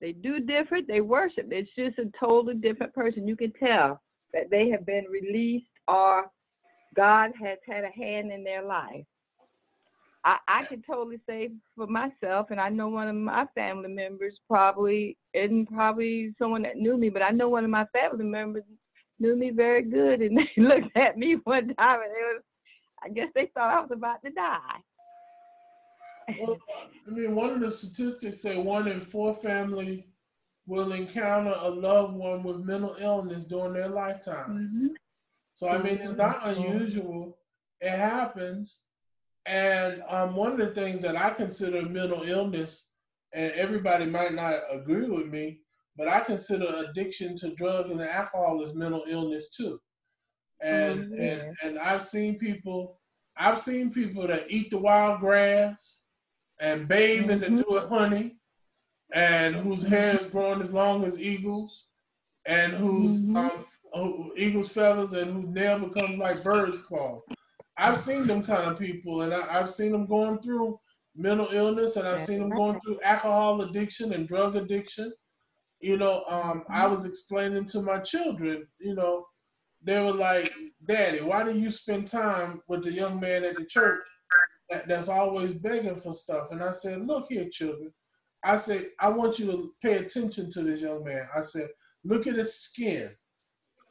[0.00, 1.46] they do different, they worship.
[1.50, 3.28] It's just a totally different person.
[3.28, 4.00] You can tell
[4.32, 6.26] that they have been released or
[6.94, 9.04] God has had a hand in their life.
[10.24, 14.38] I, I can totally say for myself, and I know one of my family members
[14.48, 18.64] probably, and probably someone that knew me, but I know one of my family members
[19.18, 22.42] knew me very good, and they looked at me one time, and it was,
[23.04, 24.82] I guess they thought I was about to die.
[26.40, 26.58] Well,
[27.06, 30.08] I mean, one of the statistics say one in four family
[30.66, 34.50] will encounter a loved one with mental illness during their lifetime.
[34.50, 34.86] Mm-hmm.
[35.54, 37.38] So I mean, it's not unusual.
[37.80, 38.84] It happens,
[39.46, 42.92] and um, one of the things that I consider mental illness,
[43.32, 45.60] and everybody might not agree with me,
[45.96, 49.80] but I consider addiction to drugs and alcohol as mental illness too.
[50.60, 51.18] And Mhm.
[51.18, 53.00] and and I've seen people,
[53.36, 56.04] I've seen people that eat the wild grass
[56.60, 57.64] and bathe in the Mhm.
[57.64, 58.36] dew honey,
[59.12, 61.86] and whose hair is growing as long as eagles,
[62.46, 63.36] and whose Mhm.
[63.36, 67.22] um, who, eagles feathers and whose nail becomes like bird's claw.
[67.78, 70.80] I've seen them kind of people, and I, I've seen them going through
[71.14, 75.12] mental illness, and I've seen them going through alcohol addiction and drug addiction.
[75.80, 79.26] You know, um, I was explaining to my children, you know,
[79.80, 80.52] they were like,
[80.86, 84.06] "Daddy, why do you spend time with the young man at the church
[84.70, 87.92] that, that's always begging for stuff?" And I said, "Look here, children.
[88.42, 91.28] I said I want you to pay attention to this young man.
[91.34, 91.68] I said,
[92.04, 93.10] look at his skin."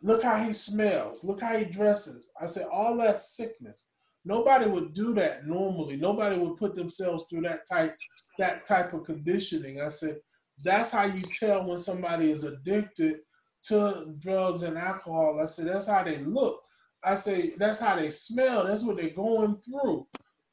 [0.02, 1.24] Look how he smells.
[1.24, 2.30] Look how he dresses.
[2.40, 3.86] I said, all that sickness.
[4.26, 5.96] Nobody would do that normally.
[5.96, 7.96] Nobody would put themselves through that type
[8.38, 9.82] that type of conditioning.
[9.82, 10.18] I said,
[10.66, 13.20] that's how you tell when somebody is addicted
[13.68, 15.40] to drugs and alcohol.
[15.42, 16.62] I said, that's how they look.
[17.04, 18.66] I say, that's how they smell.
[18.66, 20.08] That's what they're going through.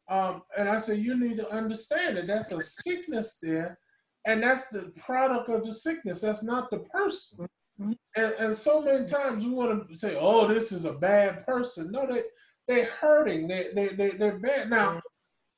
[0.09, 3.79] Um, and I said, you need to understand that that's a sickness there,
[4.27, 6.21] and that's the product of the sickness.
[6.21, 7.49] That's not the person.
[7.79, 11.91] And, and so many times we want to say, "Oh, this is a bad person."
[11.91, 12.23] No, they
[12.69, 13.49] they're hurting.
[13.49, 14.71] They they they they're bad.
[14.71, 14.99] Now, mm-hmm.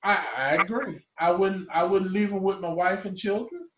[0.03, 1.01] I, I agree.
[1.19, 3.69] I wouldn't I wouldn't leave them with my wife and children.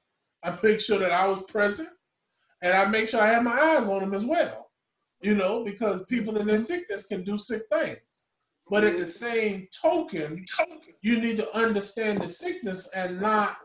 [0.45, 1.89] I make sure that I was present,
[2.63, 4.71] and I make sure I have my eyes on them as well.
[5.21, 6.65] You know, because people in their mm-hmm.
[6.65, 7.99] sickness can do sick things.
[8.71, 10.45] But at the same token,
[11.01, 13.57] you need to understand the sickness and not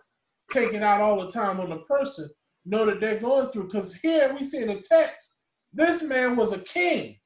[0.50, 2.28] take it out all the time on the person
[2.66, 3.66] know that they're going through.
[3.66, 5.40] Because here we see in the text,
[5.74, 7.18] this man was a king,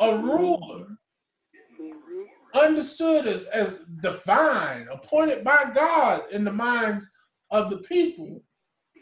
[0.00, 0.86] a ruler,
[2.54, 7.10] understood as, as divine, appointed by God in the minds
[7.50, 8.42] of the people.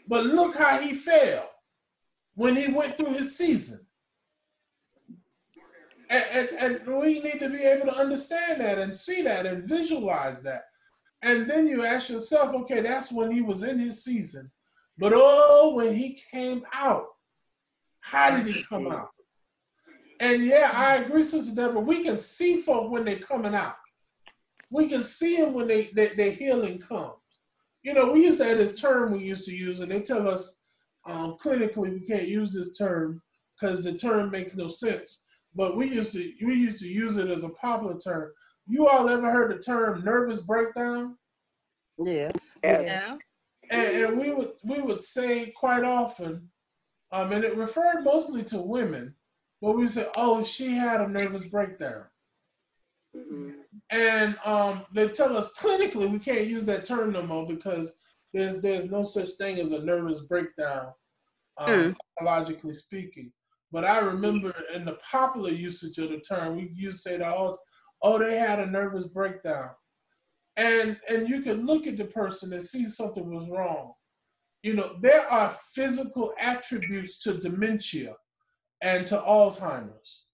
[0.07, 1.49] But look how he fell
[2.35, 3.79] when he went through his season.
[6.09, 6.49] And, and,
[6.87, 10.65] and we need to be able to understand that and see that and visualize that.
[11.23, 14.51] And then you ask yourself, okay, that's when he was in his season.
[14.97, 17.07] But oh, when he came out,
[17.99, 19.09] how did he come out?
[20.19, 21.81] And yeah, I agree, Sister Deborah.
[21.81, 23.75] We can see folk when they're coming out.
[24.69, 27.13] We can see them when they, they their healing comes.
[27.83, 30.27] You know, we used to have this term we used to use, and they tell
[30.27, 30.63] us
[31.05, 33.21] um, clinically we can't use this term
[33.59, 35.25] because the term makes no sense.
[35.53, 38.31] But we used to we used to use it as a popular term.
[38.67, 41.17] You all ever heard the term nervous breakdown?
[41.97, 42.57] Yes.
[42.63, 43.17] Yeah.
[43.69, 46.49] And, and we would we would say quite often,
[47.11, 49.15] um, and it referred mostly to women,
[49.61, 52.05] but we said, "Oh, she had a nervous breakdown,"
[53.89, 57.97] and um, they tell us clinically we can't use that term no more because
[58.33, 60.93] there's there's no such thing as a nervous breakdown,
[61.57, 61.95] um, Mm.
[62.17, 63.31] psychologically speaking.
[63.71, 67.33] But I remember in the popular usage of the term, we used to say that,
[67.35, 67.57] "Oh,
[68.01, 69.71] oh, they had a nervous breakdown."
[70.57, 73.93] And and you can look at the person and see something was wrong.
[74.63, 78.15] You know, there are physical attributes to dementia
[78.81, 80.25] and to Alzheimer's.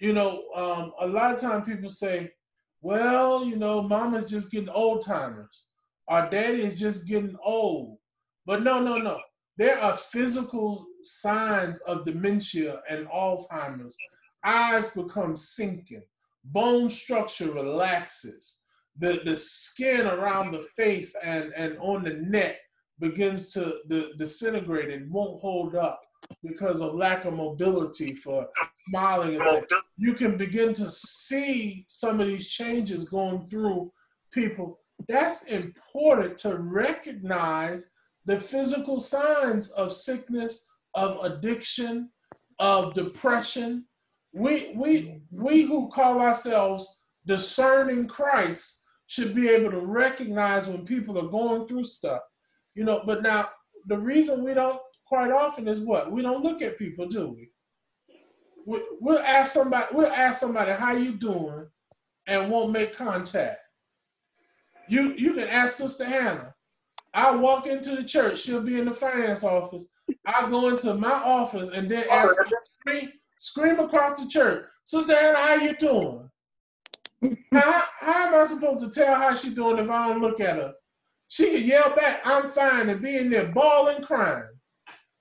[0.00, 2.32] You know, um, a lot of time people say,
[2.80, 5.66] "Well, you know, mama's just getting old timers,
[6.08, 7.98] our daddy is just getting old."
[8.46, 9.20] But no, no, no.
[9.58, 13.96] There are physical signs of dementia and Alzheimer's.
[14.44, 16.04] Eyes become sinking,
[16.44, 18.57] bone structure relaxes,
[18.98, 22.56] the, the skin around the face and, and on the neck
[23.00, 26.00] begins to the, disintegrate and won't hold up
[26.42, 28.48] because of lack of mobility for
[28.88, 29.40] smiling.
[29.96, 33.92] You can begin to see some of these changes going through
[34.32, 34.80] people.
[35.08, 37.90] That's important to recognize
[38.26, 42.10] the physical signs of sickness, of addiction,
[42.58, 43.84] of depression.
[44.34, 51.18] We we we who call ourselves discerning Christ should be able to recognize when people
[51.18, 52.20] are going through stuff.
[52.74, 53.48] You know, but now
[53.86, 56.12] the reason we don't quite often is what?
[56.12, 57.50] We don't look at people, do we?
[58.66, 61.66] we we'll ask somebody, we'll ask somebody how you doing
[62.26, 63.58] and won't make contact.
[64.86, 66.54] You you can ask Sister Hannah.
[67.14, 69.86] I walk into the church, she'll be in the finance office.
[70.26, 72.36] I go into my office and then ask
[72.80, 76.30] scream, scream across the church, Sister Hannah, how you doing?
[77.52, 80.56] How, how am I supposed to tell how she's doing if I don't look at
[80.56, 80.74] her?
[81.28, 84.48] She could yell back, I'm fine, and be in there bawling, crying.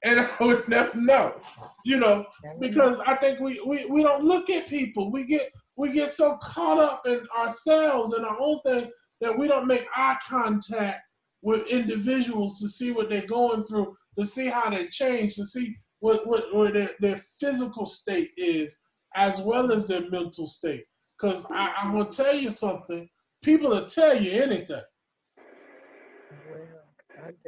[0.04, 1.42] And I would never know,
[1.84, 2.26] you know,
[2.60, 5.12] because I think we, we, we don't look at people.
[5.12, 8.90] We get we get so caught up in ourselves and our own thing
[9.22, 11.02] that we don't make eye contact
[11.44, 15.76] with individuals to see what they're going through, to see how they change, to see
[16.00, 18.80] what, what, what their, their physical state is,
[19.16, 20.86] as well as their mental state.
[21.20, 23.09] Because I, I'm going to tell you something,
[23.43, 24.82] people will tell you anything.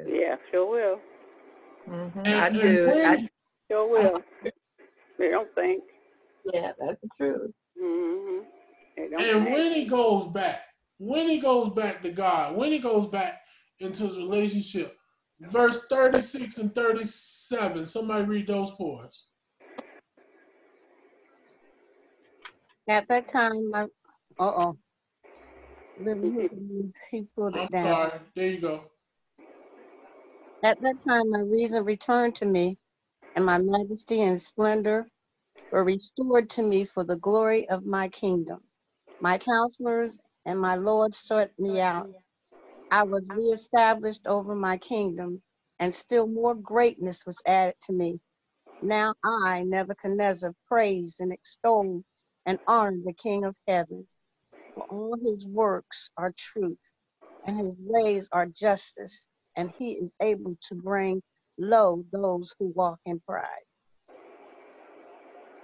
[0.08, 1.00] Yeah, sure will.
[1.88, 2.20] Mm-hmm.
[2.26, 2.88] And- I do.
[2.88, 3.30] when- I,
[3.72, 4.24] Sure will.
[5.20, 5.84] They don't think.
[6.52, 7.52] yeah, that's the truth.
[7.80, 8.44] Mm-hmm.
[8.98, 9.50] And think.
[9.50, 10.62] when he goes back,
[10.98, 13.42] when he goes back to God, when he goes back
[13.80, 14.98] into his relationship,
[15.40, 19.28] verse 36 and 37, somebody read those for us.
[22.90, 23.84] At that time, my,
[24.40, 24.78] uh-oh.
[25.98, 27.84] Let me- He pulled I'm down.
[27.86, 28.20] sorry.
[28.36, 28.92] There you go.
[30.64, 32.78] At that time, my reason returned to me,
[33.36, 35.10] and my majesty and splendor
[35.72, 38.62] were restored to me for the glory of my kingdom.
[39.22, 42.10] My counselors and my lord sought me out.
[42.92, 45.42] I was reestablished over my kingdom,
[45.80, 48.20] and still more greatness was added to me.
[48.82, 52.04] Now I, Nebuchadnezzar, praise and extol
[52.46, 54.08] and honor the King of heaven.
[54.76, 56.94] For all his works are truth,
[57.46, 61.22] and his ways are justice, and he is able to bring
[61.58, 63.46] low those who walk in pride.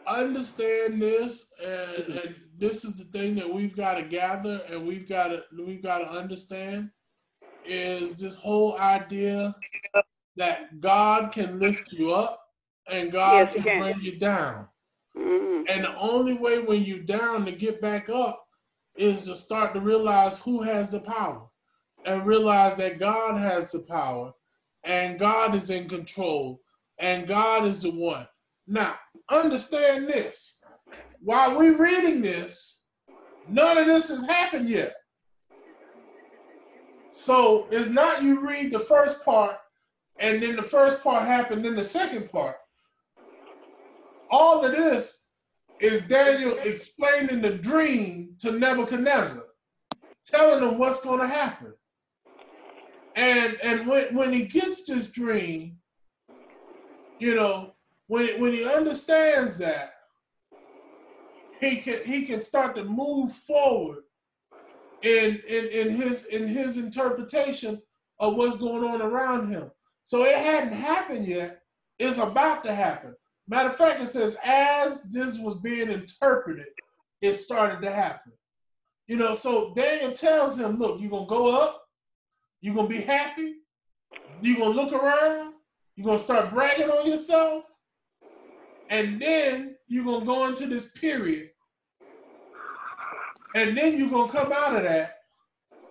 [0.08, 5.10] understand this and, and this is the thing that we've got to gather and we've
[5.10, 6.92] got to we've got to understand
[7.64, 9.56] is this whole idea
[10.36, 12.40] that God can lift you up
[12.88, 13.82] and God Yes, can can.
[13.82, 14.68] bring you down.
[15.68, 18.46] And the only way when you're down to get back up
[18.96, 21.48] is to start to realize who has the power
[22.06, 24.32] and realize that God has the power
[24.84, 26.62] and God is in control
[27.00, 28.28] and God is the one.
[28.68, 28.96] Now,
[29.30, 30.62] understand this.
[31.22, 32.88] While we're reading this,
[33.48, 34.94] none of this has happened yet.
[37.12, 39.58] So it's not you read the first part
[40.20, 42.56] and then the first part happened, then the second part.
[44.30, 45.25] All of this
[45.80, 49.44] is Daniel explaining the dream to Nebuchadnezzar,
[50.26, 51.74] telling him what's going to happen.
[53.16, 55.78] And and when, when he gets this dream,
[57.20, 57.76] you know,
[58.08, 59.94] when when he understands that,
[61.60, 64.04] he can he can start to move forward
[65.02, 67.82] in in, in his in his interpretation
[68.20, 69.72] of what's going on around him.
[70.04, 71.62] So it hadn't happened yet.
[72.00, 73.16] It's about to happen.
[73.48, 76.68] Matter of fact, it says as this was being interpreted,
[77.22, 78.34] it started to happen.
[79.08, 81.84] You know, so Daniel tells him, look, you're gonna go up,
[82.62, 83.56] you're gonna be happy,
[84.42, 85.54] you're gonna look around,
[85.96, 87.66] you're gonna start bragging on yourself,
[88.90, 91.52] and then you're gonna go into this period.
[93.56, 95.14] And then you're gonna come out of that,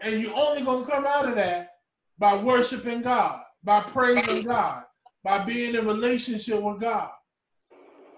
[0.00, 1.70] and you're only gonna come out of that
[2.18, 4.84] by worshiping God, by praising God,
[5.22, 7.11] by being in relationship with God.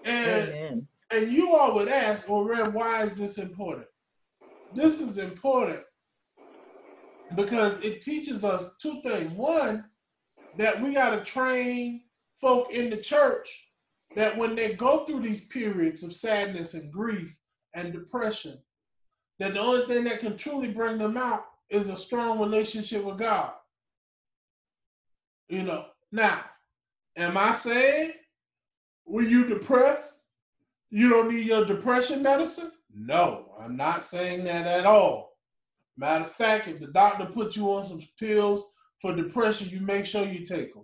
[0.07, 0.87] And Amen.
[1.11, 3.87] and you all would ask, oh, well, Rev, why is this important?
[4.73, 5.81] This is important
[7.35, 9.31] because it teaches us two things.
[9.31, 9.85] One,
[10.57, 12.03] that we got to train
[12.39, 13.71] folk in the church
[14.15, 17.37] that when they go through these periods of sadness and grief
[17.73, 18.57] and depression,
[19.39, 23.19] that the only thing that can truly bring them out is a strong relationship with
[23.19, 23.51] God.
[25.49, 26.41] You know, Now,
[27.15, 28.13] am I saying
[29.07, 30.15] when you depressed,
[30.89, 32.71] you don't need your depression medicine?
[32.93, 35.37] No, I'm not saying that at all.
[35.97, 40.05] Matter of fact, if the doctor puts you on some pills for depression, you make
[40.05, 40.83] sure you take them.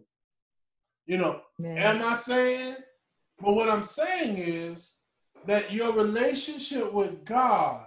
[1.05, 2.75] You know, am I saying?
[3.39, 4.97] But what I'm saying is
[5.45, 7.85] that your relationship with God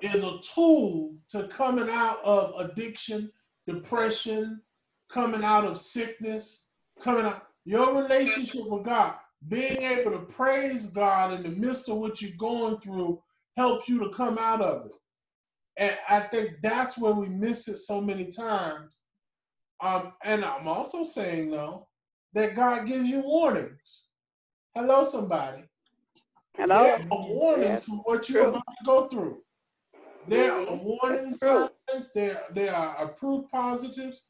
[0.00, 3.30] is a tool to coming out of addiction,
[3.66, 4.62] depression,
[5.08, 6.66] coming out of sickness,
[7.00, 7.46] coming out.
[7.64, 9.14] Your relationship with God,
[9.48, 13.20] being able to praise God in the midst of what you're going through,
[13.56, 14.92] helps you to come out of it.
[15.76, 19.02] And I think that's where we miss it so many times.
[19.80, 21.88] Um, and I'm also saying though
[22.34, 24.08] that God gives you warnings.
[24.74, 25.64] Hello, somebody.
[26.56, 26.84] Hello.
[26.84, 28.50] There are warnings Yes, for what you're true.
[28.50, 29.42] about to go through.
[30.26, 32.12] There are Mhm, warning signs.
[32.14, 34.28] There, there are proof positives,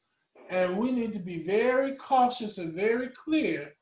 [0.49, 3.77] and we need to be very cautious and very clear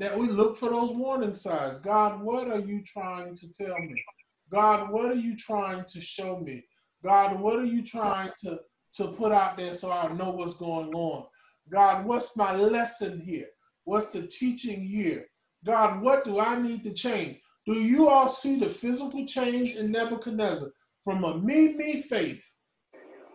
[0.00, 1.78] that we look for those warning signs.
[1.78, 4.02] God, what are you trying to tell me?
[4.50, 6.64] God, what are you trying to show me?
[7.04, 8.60] God, what are you trying to,
[8.94, 11.26] to put out there so I know what's going on?
[11.70, 13.48] God, what's my lesson here?
[13.84, 15.26] What's the teaching here?
[15.64, 17.40] God, what do I need to change?
[17.66, 20.68] Do you all see the physical change in Nebuchadnezzar
[21.04, 22.42] from a me, me faith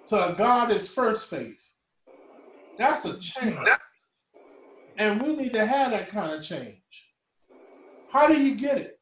[0.07, 1.59] to a God is first faith?
[2.77, 3.57] That's a change.
[4.97, 6.77] And we need to have that kind of change.
[8.09, 8.99] How do you get it?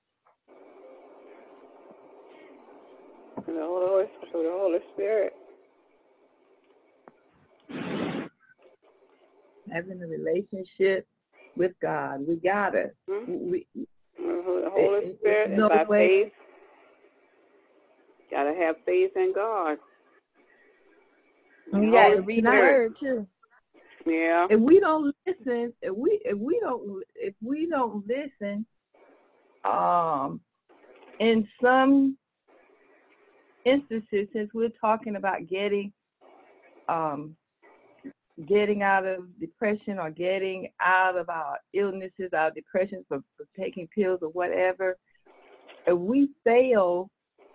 [3.45, 5.33] Through the Holy, through the Holy Spirit.
[9.71, 11.07] Having a relationship
[11.55, 12.25] with God.
[12.27, 12.91] We gotta.
[13.09, 13.51] Mhm.
[13.51, 13.67] We,
[14.15, 16.33] Through the eh, Holy it- Spirit and no by way- faith.
[18.29, 19.77] Gotta have faith in God.
[21.73, 23.27] You got to Holy read the word too.
[24.05, 24.47] Yeah.
[24.49, 28.65] if we don't listen, if we if we don't if we don't listen,
[29.63, 30.41] um,
[31.19, 32.17] in some
[33.65, 35.93] instances, since we're talking about getting,
[36.89, 37.35] um,
[38.47, 43.87] getting out of depression or getting out of our illnesses, our depressions for, for taking
[43.87, 44.97] pills or whatever,
[45.85, 47.09] if we fail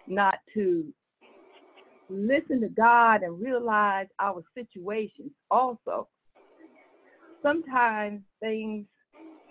[0.06, 0.92] not to
[2.08, 6.08] listen to God and realize our situations also
[7.42, 8.86] sometimes things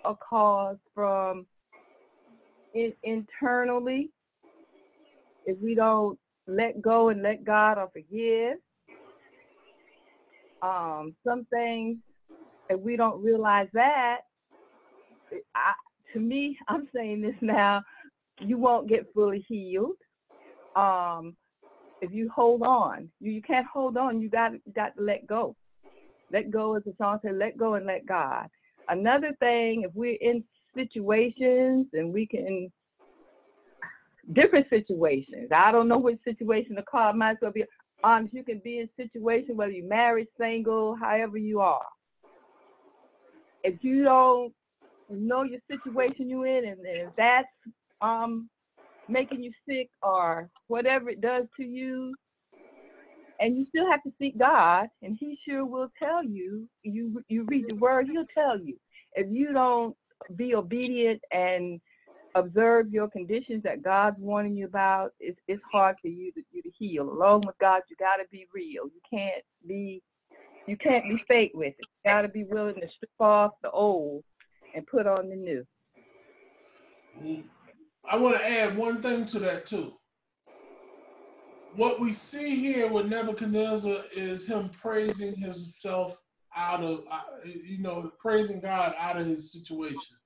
[0.04, 1.46] are caused from
[2.74, 4.10] in, internally
[5.46, 8.58] if we don't let go and let God or forgive.
[10.62, 11.98] Um, some things,
[12.68, 14.18] if we don't realize that,
[15.54, 15.72] I,
[16.12, 17.82] to me, I'm saying this now,
[18.40, 19.96] you won't get fully healed.
[20.74, 21.36] Um,
[22.00, 24.20] if you hold on, you, you can't hold on.
[24.20, 25.56] You got got to let go.
[26.32, 28.48] Let go, as the song said, let go and let God.
[28.88, 30.44] Another thing, if we're in
[30.76, 32.70] situations and we can,
[34.32, 35.50] different situations.
[35.54, 37.64] I don't know which situation the call might as well be.
[38.04, 41.80] Um, you can be in situation whether you're married, single, however you are.
[43.62, 44.52] If you don't
[45.08, 47.48] know your situation you're in, and, and if that's
[48.00, 48.48] um
[49.08, 52.14] making you sick or whatever it does to you,
[53.40, 56.68] and you still have to seek God, and He sure will tell you.
[56.82, 58.76] You you read the Word, He'll tell you.
[59.14, 59.96] If you don't
[60.36, 61.80] be obedient and
[62.34, 66.62] observe your conditions that God's warning you about, it's it's hard for you to you
[66.62, 67.08] to heal.
[67.08, 68.84] Along with God, you got to be real.
[68.84, 70.02] You can't be
[70.66, 71.86] you can't be fake with it.
[72.04, 74.24] You got to be willing to strip off the old
[74.74, 75.64] and put on the new.
[78.08, 79.94] I want to add one thing to that too.
[81.76, 86.18] What we see here with Nebuchadnezzar is him praising himself
[86.56, 90.16] out of, uh, you know, praising God out of his situation.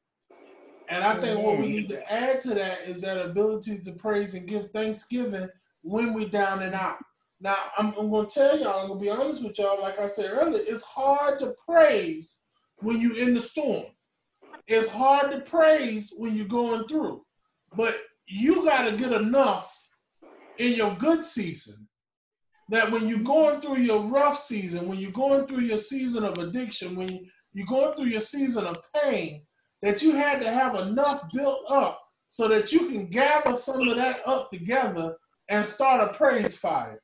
[0.88, 4.34] And I think what we need to add to that is that ability to praise
[4.34, 5.48] and give thanksgiving
[5.82, 6.98] when we're down and out.
[7.40, 9.98] Now, I'm, I'm going to tell y'all, I'm going to be honest with y'all, like
[9.98, 12.42] I said earlier, it's hard to praise
[12.76, 13.86] when you're in the storm.
[14.68, 17.24] It's hard to praise when you're going through.
[17.74, 17.96] But
[18.26, 19.79] you got to get enough
[20.60, 21.88] in your good season
[22.68, 26.36] that when you're going through your rough season, when you're going through your season of
[26.38, 29.42] addiction, when you're going through your season of pain,
[29.82, 31.98] that you had to have enough built up
[32.28, 35.16] so that you can gather some of that up together
[35.48, 37.00] and start a praise fire.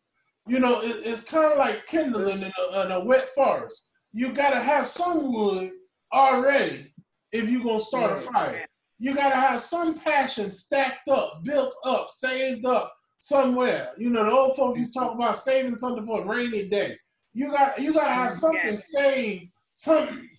[0.47, 3.89] You know, it, it's kind of like kindling in a, in a wet forest.
[4.13, 5.71] You got to have some wood
[6.13, 6.93] already
[7.33, 8.67] if you're going to start a fire.
[8.99, 13.91] You got to have some passion stacked up, built up, saved up somewhere.
[13.97, 15.23] You know, the old folks used to talk mm-hmm.
[15.23, 16.97] about saving something for a rainy day.
[17.33, 18.39] You got you got to have mm-hmm.
[18.39, 20.31] something saved, some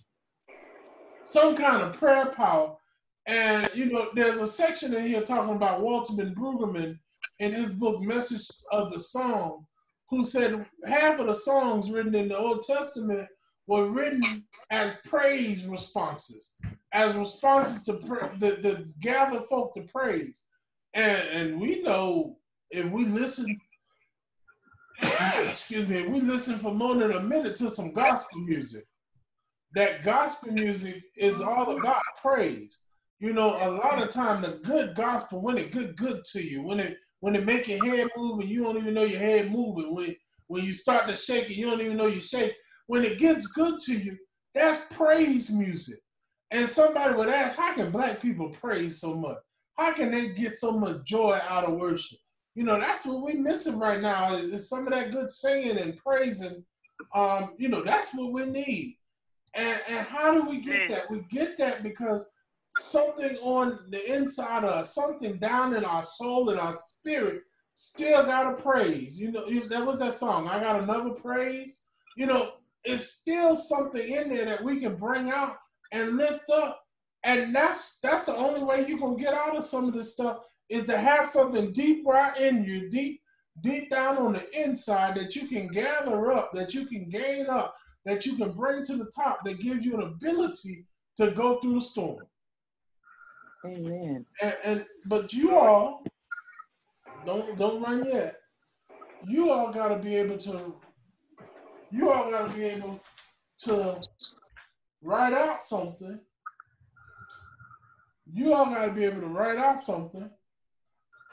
[1.22, 2.76] some kind of prayer power.
[3.26, 6.98] And you know, there's a section in here talking about Walter Ben Brueggemann
[7.40, 9.66] in his book Message of the Song,
[10.08, 13.28] who said half of the songs written in the Old Testament
[13.66, 14.22] were written
[14.70, 16.56] as praise responses,
[16.92, 20.44] as responses to the, the gather folk to praise.
[20.94, 22.38] And and we know
[22.70, 23.60] if we listen,
[25.00, 28.84] excuse me, if we listen for more than a minute to some gospel music,
[29.74, 32.78] that gospel music is all about praise.
[33.20, 36.62] You know, a lot of time the good gospel when it good good to you,
[36.62, 39.50] when it when it make your head move and you don't even know your head
[39.50, 40.14] moving, when
[40.46, 42.54] when you start to shake it, you don't even know you shake.
[42.86, 44.16] When it gets good to you,
[44.54, 45.98] that's praise music.
[46.50, 49.36] And somebody would ask, how can black people praise so much?
[49.76, 52.18] How can they get so much joy out of worship?
[52.58, 55.96] You know, that's what we're missing right now is some of that good singing and
[55.96, 56.64] praising.
[57.14, 58.96] Um, you know, that's what we need.
[59.54, 61.08] And, and how do we get that?
[61.08, 62.32] We get that because
[62.76, 67.42] something on the inside of us, something down in our soul and our spirit,
[67.74, 69.20] still got a praise.
[69.20, 70.48] You know, that was that song.
[70.48, 71.84] I got another praise.
[72.16, 75.58] You know, it's still something in there that we can bring out
[75.92, 76.80] and lift up.
[77.22, 80.40] And that's that's the only way you can get out of some of this stuff
[80.68, 83.20] is to have something deep right in you, deep
[83.60, 87.74] deep down on the inside that you can gather up, that you can gain up,
[88.04, 91.74] that you can bring to the top, that gives you an ability to go through
[91.74, 92.24] the storm.
[93.66, 94.24] Amen.
[94.40, 96.04] And, and but you all
[97.26, 98.36] don't don't run yet.
[99.26, 100.76] You all got to be able to.
[101.90, 103.00] You all got to be able
[103.64, 104.00] to
[105.02, 106.20] write out something.
[108.32, 110.30] You all got to be able to write out something.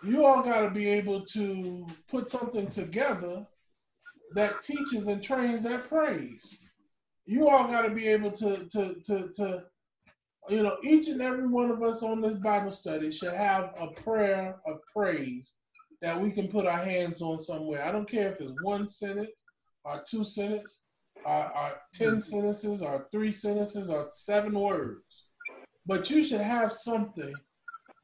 [0.06, 3.46] You all got to be able to put something together
[4.34, 6.60] that teaches and trains that praise.
[7.26, 9.64] You all got to be able to to to to
[10.50, 13.88] you know, each and every one of us on this Bible study should have a
[13.88, 15.54] prayer of praise
[16.02, 17.84] that we can put our hands on somewhere.
[17.84, 19.44] I don't care if it's one sentence
[19.84, 20.88] or two sentences
[21.26, 22.20] or, or 10 mm-hmm.
[22.20, 25.26] sentences or three sentences or seven words.
[25.88, 27.34] But you should have something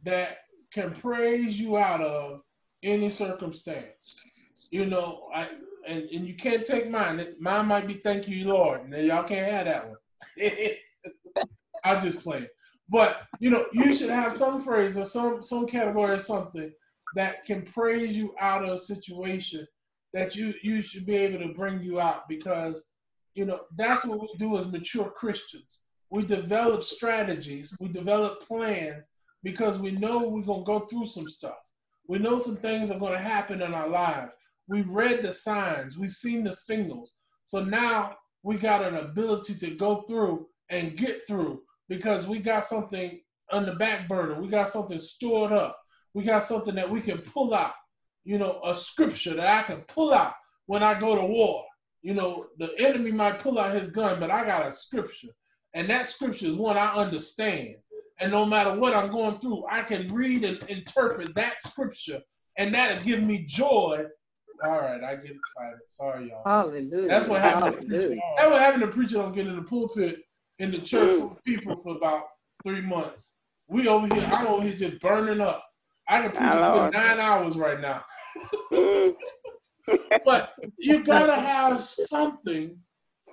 [0.03, 0.37] that
[0.71, 2.41] can praise you out of
[2.83, 4.23] any circumstance.
[4.71, 5.49] You know, I
[5.87, 7.25] and, and you can't take mine.
[7.39, 8.89] Mine might be thank you, Lord.
[8.89, 9.97] Now y'all can't have that one.
[11.83, 12.47] I just play.
[12.89, 16.71] But you know, you should have some phrase or some some category or something
[17.15, 19.67] that can praise you out of a situation
[20.13, 22.93] that you you should be able to bring you out because
[23.33, 25.81] you know that's what we do as mature Christians.
[26.11, 29.03] We develop strategies, we develop plans
[29.43, 31.57] because we know we're gonna go through some stuff.
[32.07, 34.31] We know some things are gonna happen in our lives.
[34.67, 37.13] We've read the signs, we've seen the signals.
[37.45, 38.11] So now
[38.43, 43.19] we got an ability to go through and get through because we got something
[43.51, 44.39] on the back burner.
[44.39, 45.77] We got something stored up.
[46.13, 47.73] We got something that we can pull out.
[48.23, 50.33] You know, a scripture that I can pull out
[50.67, 51.65] when I go to war.
[52.01, 55.29] You know, the enemy might pull out his gun, but I got a scripture.
[55.73, 57.75] And that scripture is one I understand.
[58.21, 62.21] And no matter what I'm going through, I can read and interpret that scripture,
[62.57, 64.05] and that'll give me joy.
[64.63, 65.79] All right, I get excited.
[65.87, 66.43] Sorry, y'all.
[66.45, 67.07] Hallelujah.
[67.07, 67.81] That's what happened.
[67.81, 67.95] To preacher.
[68.01, 68.21] Hallelujah.
[68.37, 70.19] That's what happened to preacher don't get in the pulpit
[70.59, 72.25] in the church of people for about
[72.63, 73.39] three months.
[73.67, 75.65] We over here, I'm over here just burning up.
[76.07, 78.03] I can preach for nine hours right now.
[78.71, 79.15] Mm.
[80.23, 82.77] But you gotta have something,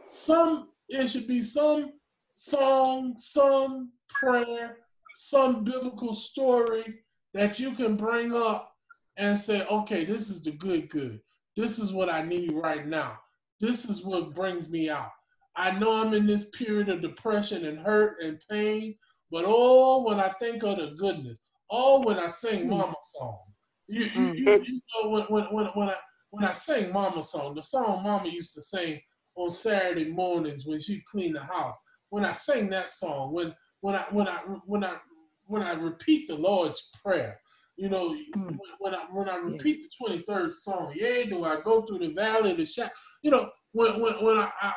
[0.09, 1.93] some it should be some
[2.35, 4.79] song, some prayer,
[5.15, 7.01] some biblical story
[7.35, 8.73] that you can bring up
[9.17, 11.21] and say, okay, this is the good good.
[11.57, 13.19] This is what I need right now.
[13.61, 15.11] This is what brings me out.
[15.57, 18.95] I know I'm in this period of depression and hurt and pain,
[19.31, 21.37] but oh, when I think of the goodness,
[21.71, 22.71] oh, when I sing mm.
[22.71, 23.41] Mama song,
[23.89, 24.39] you, you, mm.
[24.39, 25.97] you, you know when, when, when, when I
[26.31, 29.01] when I sing Mama song, the song Mama used to sing
[29.35, 31.79] on Saturday mornings when she cleaned the house.
[32.11, 34.97] When I sing that song, when when I when I when I
[35.45, 37.41] when I repeat the Lord's prayer,
[37.77, 41.61] you know, when, when I when I repeat the twenty third psalm, yeah, do I
[41.61, 42.91] go through the valley of the shadow?
[43.23, 44.73] You know, when when when I, I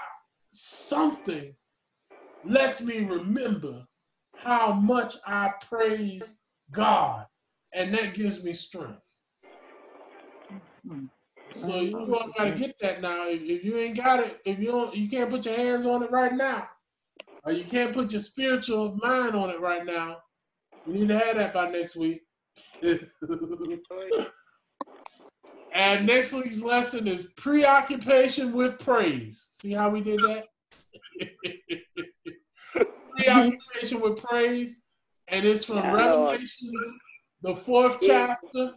[0.51, 1.55] something
[2.43, 3.85] lets me remember
[4.35, 6.39] how much I praise
[6.71, 7.25] God,
[7.73, 8.99] and that gives me strength.
[11.53, 13.27] So you all gotta get that now.
[13.27, 16.01] If, if you ain't got it, if you don't, you can't put your hands on
[16.03, 16.69] it right now,
[17.43, 20.17] or you can't put your spiritual mind on it right now.
[20.85, 22.21] You need to have that by next week.
[25.73, 29.49] and next week's lesson is preoccupation with praise.
[29.53, 30.45] See how we did that?
[33.17, 34.85] preoccupation with praise,
[35.27, 36.31] and it's from Yeah, Lord.
[36.31, 36.99] Revelations,
[37.41, 38.35] the fourth Yeah.
[38.53, 38.73] chapter,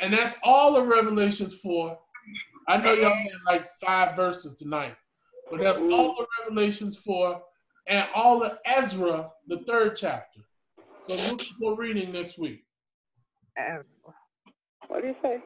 [0.00, 1.98] and that's all of Revelations four.
[2.68, 4.94] I know y'all had like five verses tonight,
[5.50, 5.92] but that's Mm.
[5.92, 7.42] all of Revelations four
[7.86, 10.40] and all of Ezra, the third chapter.
[11.00, 12.64] So look for reading next week.
[13.58, 13.78] Uh,
[14.88, 15.40] What do you say?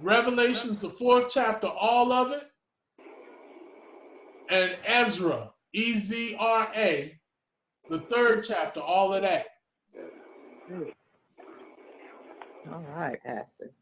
[0.00, 2.42] Revelations, the fourth chapter, all of it,
[4.50, 7.18] and Ezra, E Z R A,
[7.88, 9.46] the third chapter, all of that.
[12.70, 13.72] All right, Pastor.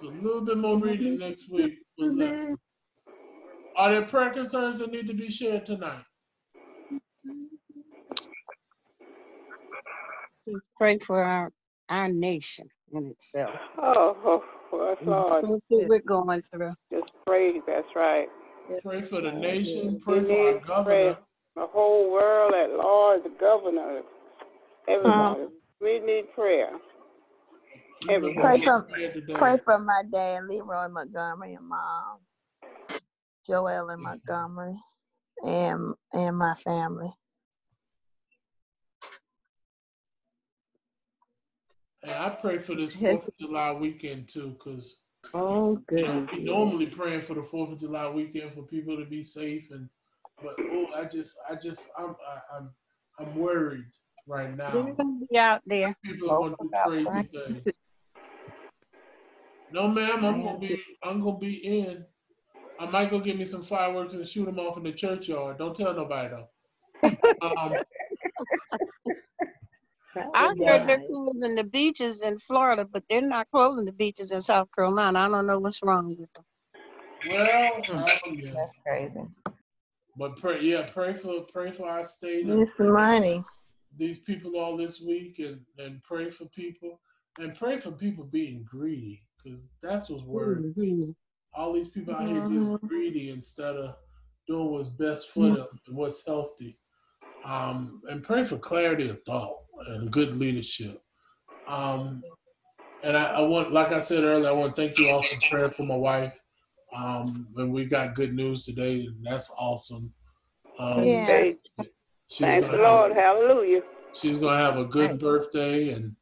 [0.00, 1.78] So a little bit more reading next week.
[3.74, 6.04] But let's- Are there prayer concerns that need to be shared tonight?
[10.76, 11.52] Pray for our,
[11.88, 13.54] our nation in itself.
[13.78, 15.10] Oh, oh, oh, that's mm-hmm.
[15.10, 15.44] Lord.
[15.44, 16.74] That's what we're going through.
[16.92, 17.62] Just praise.
[17.66, 18.26] That's right.
[18.82, 20.00] Pray for the nation.
[20.00, 21.18] Pray We for our governor.
[21.54, 24.00] The whole world at large, the governor,
[24.88, 25.42] everybody.
[25.42, 25.48] Uh-huh.
[25.80, 26.70] we need prayer.
[28.08, 28.40] Everybody.
[28.40, 28.88] Pray for-
[29.34, 32.18] Pray for my dad, Leroy Montgomery, and mom,
[33.48, 34.02] Joellen mm-hmm.
[34.02, 34.76] Montgomery,
[35.44, 37.12] and and my family.
[42.02, 45.02] And I pray for this Fourth of July weekend too, because
[45.34, 46.30] Oh, good.
[46.32, 49.88] we normally praying for the Fourth of July weekend for people to be safe and
[50.42, 52.70] but oh I just I just I'm I, I'm
[53.20, 53.86] I'm worried
[54.26, 54.74] right now.
[54.74, 55.94] We're gonna be out there.
[56.04, 57.74] People are going to do crazy things.
[59.70, 62.04] No ma'am, I'm gonna be I'm gonna be in.
[62.82, 65.58] I might go get me some fireworks and shoot them off in the churchyard.
[65.58, 66.48] Don't tell nobody though.
[67.40, 67.76] Um,
[70.34, 74.42] I heard they're closing the beaches in Florida, but they're not closing the beaches in
[74.42, 75.20] South Carolina.
[75.20, 76.44] I don't know what's wrong with them.
[77.30, 78.18] well, I.
[78.52, 79.20] That's crazy.
[80.16, 82.46] but pray, yeah, pray for pray for our state.
[82.46, 83.44] and It's money.
[83.96, 87.00] these people all this week and, and pray for people
[87.38, 90.74] and pray for people being greedy because that's what's worrying.
[90.76, 91.14] Mhm.
[91.54, 93.96] All these people out here just greedy instead of
[94.46, 96.78] doing what's best for them and what's healthy.
[97.44, 99.56] Um, and pray for clarity of thought
[99.88, 101.02] and good leadership.
[101.66, 102.22] Um,
[103.02, 105.36] and I, I want, like I said earlier, I want to thank you all for
[105.50, 106.40] praying for my wife.
[106.94, 110.12] Um, and we got good news today, and that's awesome.
[110.78, 111.52] Um, Yeah.
[112.28, 113.82] She's thank the gonna have- Hallelujah.
[114.14, 116.16] she's gonna have a good birthday and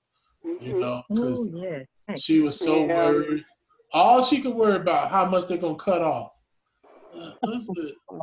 [0.60, 1.86] you know, know 'cause Oh, yes.
[2.06, 2.96] Thank she was so Yeah.
[2.96, 3.44] worried
[3.92, 6.32] all she could worry about how much they're gonna cut off
[7.14, 7.74] Uh, listen,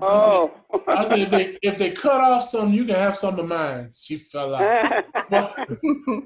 [0.02, 0.52] Oh.
[0.88, 3.92] I said if they if they cut off some you can have some of mine
[3.96, 5.54] she fell out but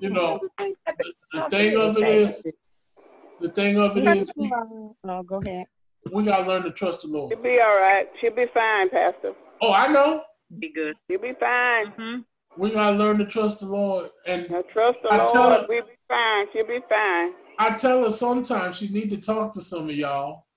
[0.01, 2.41] you know the, the thing of it is
[3.39, 4.51] the thing of it is we,
[5.05, 5.65] Oh, go ahead.
[6.11, 8.07] we gotta learn to trust the lord She'll be all right.
[8.19, 9.33] She'll be fine, Pastor.
[9.61, 10.21] oh i know
[10.59, 10.95] Be good.
[11.09, 11.87] She'll be fine.
[11.93, 12.17] Mm-hmm.
[12.61, 15.61] we gotta learn to trust the lord and Now trust the I Lord.
[15.61, 16.45] her- We'll be fine.
[16.53, 17.31] She'll be fine.
[17.61, 20.47] I tell her sometimes she need to talk to some of y'all,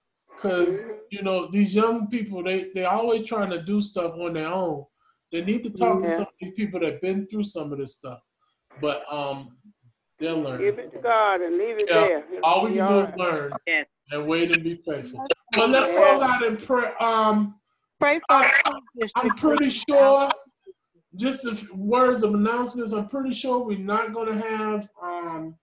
[0.40, 4.48] cause you know these young people they they always trying to do stuff on their
[4.48, 4.86] own.
[5.30, 7.96] They need to talk to some of these people that been through some of this
[7.96, 8.20] stuff,
[8.80, 9.58] but um
[10.18, 10.60] they'll learn.
[10.62, 12.06] Give it to God and leave it Yeah.
[12.06, 12.24] there.
[12.32, 13.86] It'll All we can do is learn Yes.
[14.10, 15.26] and wait and be faithful.
[15.52, 15.98] But let's Yeah.
[15.98, 17.02] close out in prayer.
[17.02, 17.60] Um,
[18.00, 19.26] Pray for the school district.
[19.26, 20.32] I'm pretty sure,
[21.16, 25.58] just if words of announcements, I'm pretty sure we're not going to have um,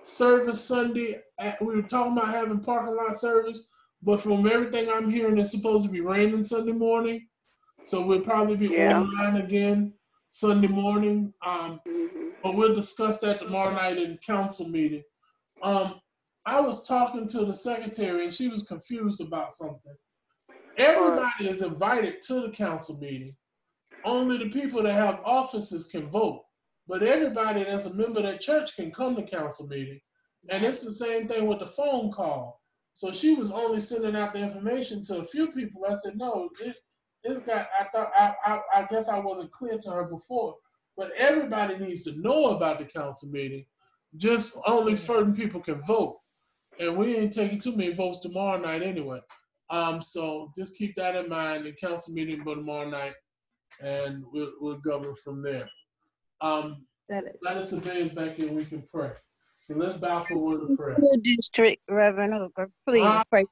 [0.00, 1.20] service Sunday.
[1.38, 3.68] At, we were talking about having parking lot service,
[4.02, 7.26] but from everything I'm hearing, it's supposed to be raining Sunday morning.
[7.82, 9.00] So we'll probably be Yeah.
[9.00, 9.94] online again
[10.28, 11.32] Sunday morning.
[11.44, 12.32] Um, Mhm.
[12.42, 15.04] but we'll discuss that tomorrow night in council meeting.
[15.62, 16.00] Um,
[16.44, 19.96] I was talking to the secretary and she was confused about something.
[20.76, 23.36] Everybody is invited to the council meeting.
[24.04, 26.44] Only the people that have offices can vote.
[26.88, 30.00] But everybody that's a member of that church can come to council meeting.
[30.48, 32.62] And it's the same thing with the phone call.
[32.94, 35.82] So she was only sending out the information to a few people.
[35.88, 36.76] I said, no, this,
[37.22, 40.56] this guy, I thought, I, I, I guess I wasn't clear to her before.
[40.96, 43.66] But everybody needs to know about the council meeting.
[44.16, 46.18] Just only certain people can vote.
[46.80, 49.20] And we ain't taking too many votes tomorrow night anyway.
[49.70, 51.66] Um, so just keep that in mind.
[51.66, 53.12] The council meeting will tomorrow night,
[53.82, 55.68] and we'll, we'll govern from there.
[56.40, 59.12] Um, let us advance back and we can pray.
[59.60, 60.96] So let's bow for a word of prayer.
[60.96, 63.24] School district, Reverend Hooker, please Ah.
[63.30, 63.44] pray.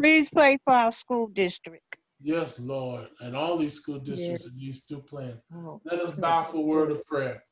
[0.00, 1.96] Please pray for our school district.
[2.20, 5.40] Yes, Lord, and all these school districts and these two plans.
[5.54, 7.42] Oh, Let us bow for a word of prayer.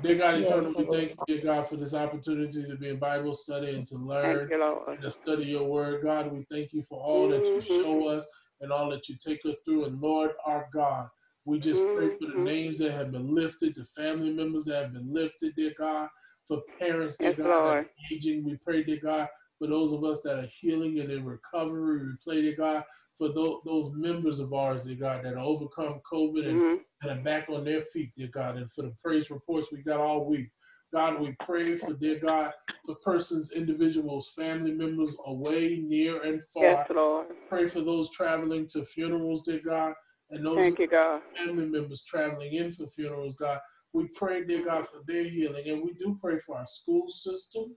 [0.00, 2.98] Dear God, Yes, eternal, we thank you, dear God, for this opportunity to be in
[2.98, 4.48] Bible study and to learn.
[4.48, 6.02] Thank you, and to study your word.
[6.02, 7.82] God, we thank you for all that you Mhm.
[7.82, 8.26] show us
[8.60, 9.84] and all that you take us through.
[9.84, 11.08] And Lord, our God,
[11.44, 12.44] We just pray for the Mhm.
[12.44, 16.08] names that have been lifted, the family members that have been lifted, dear God,
[16.46, 17.84] for parents, dear Yes, God, Lord.
[17.84, 18.44] that are aging.
[18.44, 19.28] We pray, dear God,
[19.58, 22.06] for those of us that are healing and in recovery.
[22.06, 22.84] We pray, dear God,
[23.18, 26.84] for those, those members of ours, dear God, that have overcome COVID and Mhm.
[27.02, 29.98] and are back on their feet, dear God, and for the praise reports we got
[29.98, 30.48] all week.
[30.92, 32.54] God, we pray for, dear God,
[32.86, 36.62] for persons, individuals, family members away, near, and far.
[36.62, 37.26] Yes, Lord.
[37.48, 39.94] Pray for those traveling to funerals, dear God,
[40.32, 41.20] and those Thank you, God.
[41.36, 43.58] family members traveling in for funerals, God.
[43.92, 45.68] We pray, dear God, for their healing.
[45.68, 47.76] And we do pray for our school system.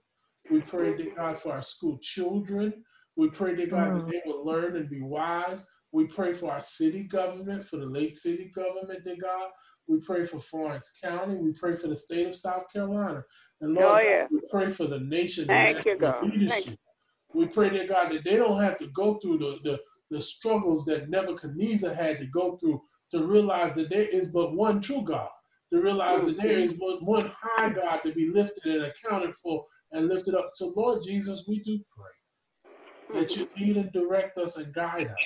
[0.50, 2.72] We pray, dear God, for our school children.
[3.14, 4.10] We pray, dear God, that mm.
[4.10, 5.68] they will learn and be wise.
[5.92, 9.50] We pray for our city government, for the late city government, dear God.
[9.86, 11.36] We pray for Florence County.
[11.36, 13.22] We pray for the state of South Carolina.
[13.60, 15.46] And Lord, Oh, God, we pray for the nation.
[15.46, 16.20] Thank you, God.
[16.20, 16.78] Thank leadership.
[17.34, 19.80] We pray, dear God, that they don't have to go through the, the,
[20.10, 22.82] the struggles that Nebuchadnezzar had to go through
[23.12, 25.28] to realize that there is but one true God,
[25.72, 29.64] to realize that there is but one high God to be lifted and accounted for
[29.92, 30.50] and lifted up.
[30.52, 35.16] So, Lord Jesus, we do pray that you lead and direct us and guide us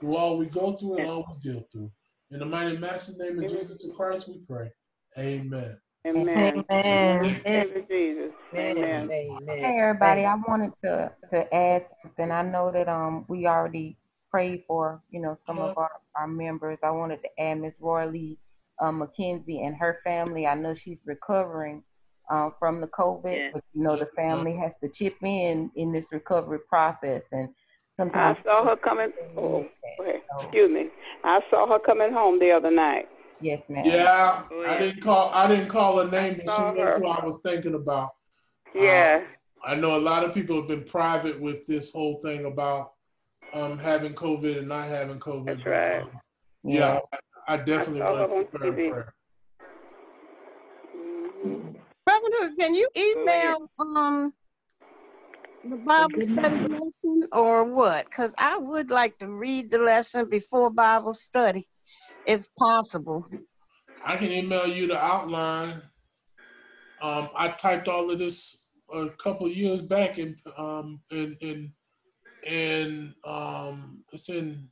[0.00, 1.90] through all we go through and all we deal through.
[2.30, 4.70] In the mighty master name of Jesus Christ, we pray.
[5.18, 5.76] Amen.
[6.06, 6.64] Amen.
[6.70, 7.40] Amen.
[7.44, 8.32] Thank you, Jesus.
[8.54, 9.08] Amen.
[9.48, 12.30] Hey everybody, I wanted to to add something.
[12.30, 13.96] I know that um we already
[14.30, 16.80] prayed for you know some of our, our members.
[16.82, 18.36] I wanted to add Miss Roylee
[18.80, 20.46] um, McKenzie and her family.
[20.46, 21.82] I know she's recovering
[22.30, 23.50] um, from the COVID, Yeah.
[23.54, 27.48] but you know the family has to chip in in this recovery process, and
[27.96, 29.12] Sometimes I saw her coming.
[29.36, 29.64] Oh,
[29.98, 30.04] go
[30.42, 30.88] excuse me.
[31.22, 33.08] I saw her coming home the other night.
[33.40, 33.84] Yes, ma'am.
[33.86, 35.30] Yeah, Oh, I didn't call.
[35.32, 36.98] I didn't call her name, but she knows her.
[36.98, 38.10] who I was thinking about.
[38.74, 39.22] Yeah.
[39.64, 42.92] I know a lot of people have been private with this whole thing about
[43.54, 45.46] um, having COVID and not having COVID.
[45.46, 46.02] That's but, right.
[46.02, 46.10] um,
[46.64, 46.98] yeah,
[47.48, 48.90] I, I definitely I saw her want to on keep her in TV.
[48.90, 49.14] prayer.
[50.96, 51.76] Mhm.
[52.06, 54.34] Reverend, can you email um
[55.64, 58.04] the Bible study lesson or what?
[58.04, 61.66] Because I would like to read the lesson before Bible study,
[62.26, 63.26] if possible.
[64.04, 65.82] I can email you the outline.
[67.00, 71.70] Um, I typed all of this a couple years back, and um, and and
[72.46, 74.68] and um, it's in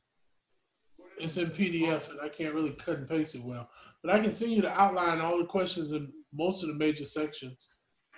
[1.17, 3.69] it's in PDF, and I can't really cut and paste it well.
[4.03, 7.05] But I can send you the outline, all the questions in most of the major
[7.05, 7.69] sections.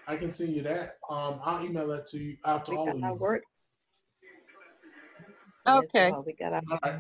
[0.08, 0.98] I can send you that.
[1.10, 3.14] Um, I'll email that to you out to all of you.
[3.16, 3.44] work.
[5.68, 6.12] Okay.
[6.26, 7.00] We got our All right.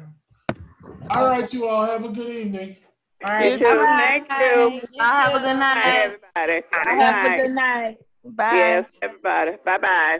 [1.10, 2.78] All right, you all have a good evening.
[3.24, 3.60] All right, You right.
[3.60, 3.86] too.
[3.98, 4.82] Thank you.
[4.98, 5.96] Y'all have a good Bye, night.
[6.04, 6.62] everybody.
[6.72, 7.98] Good Have a good night.
[8.24, 8.56] Bye.
[8.58, 9.52] Yes, everybody.
[9.64, 10.20] Bye bye.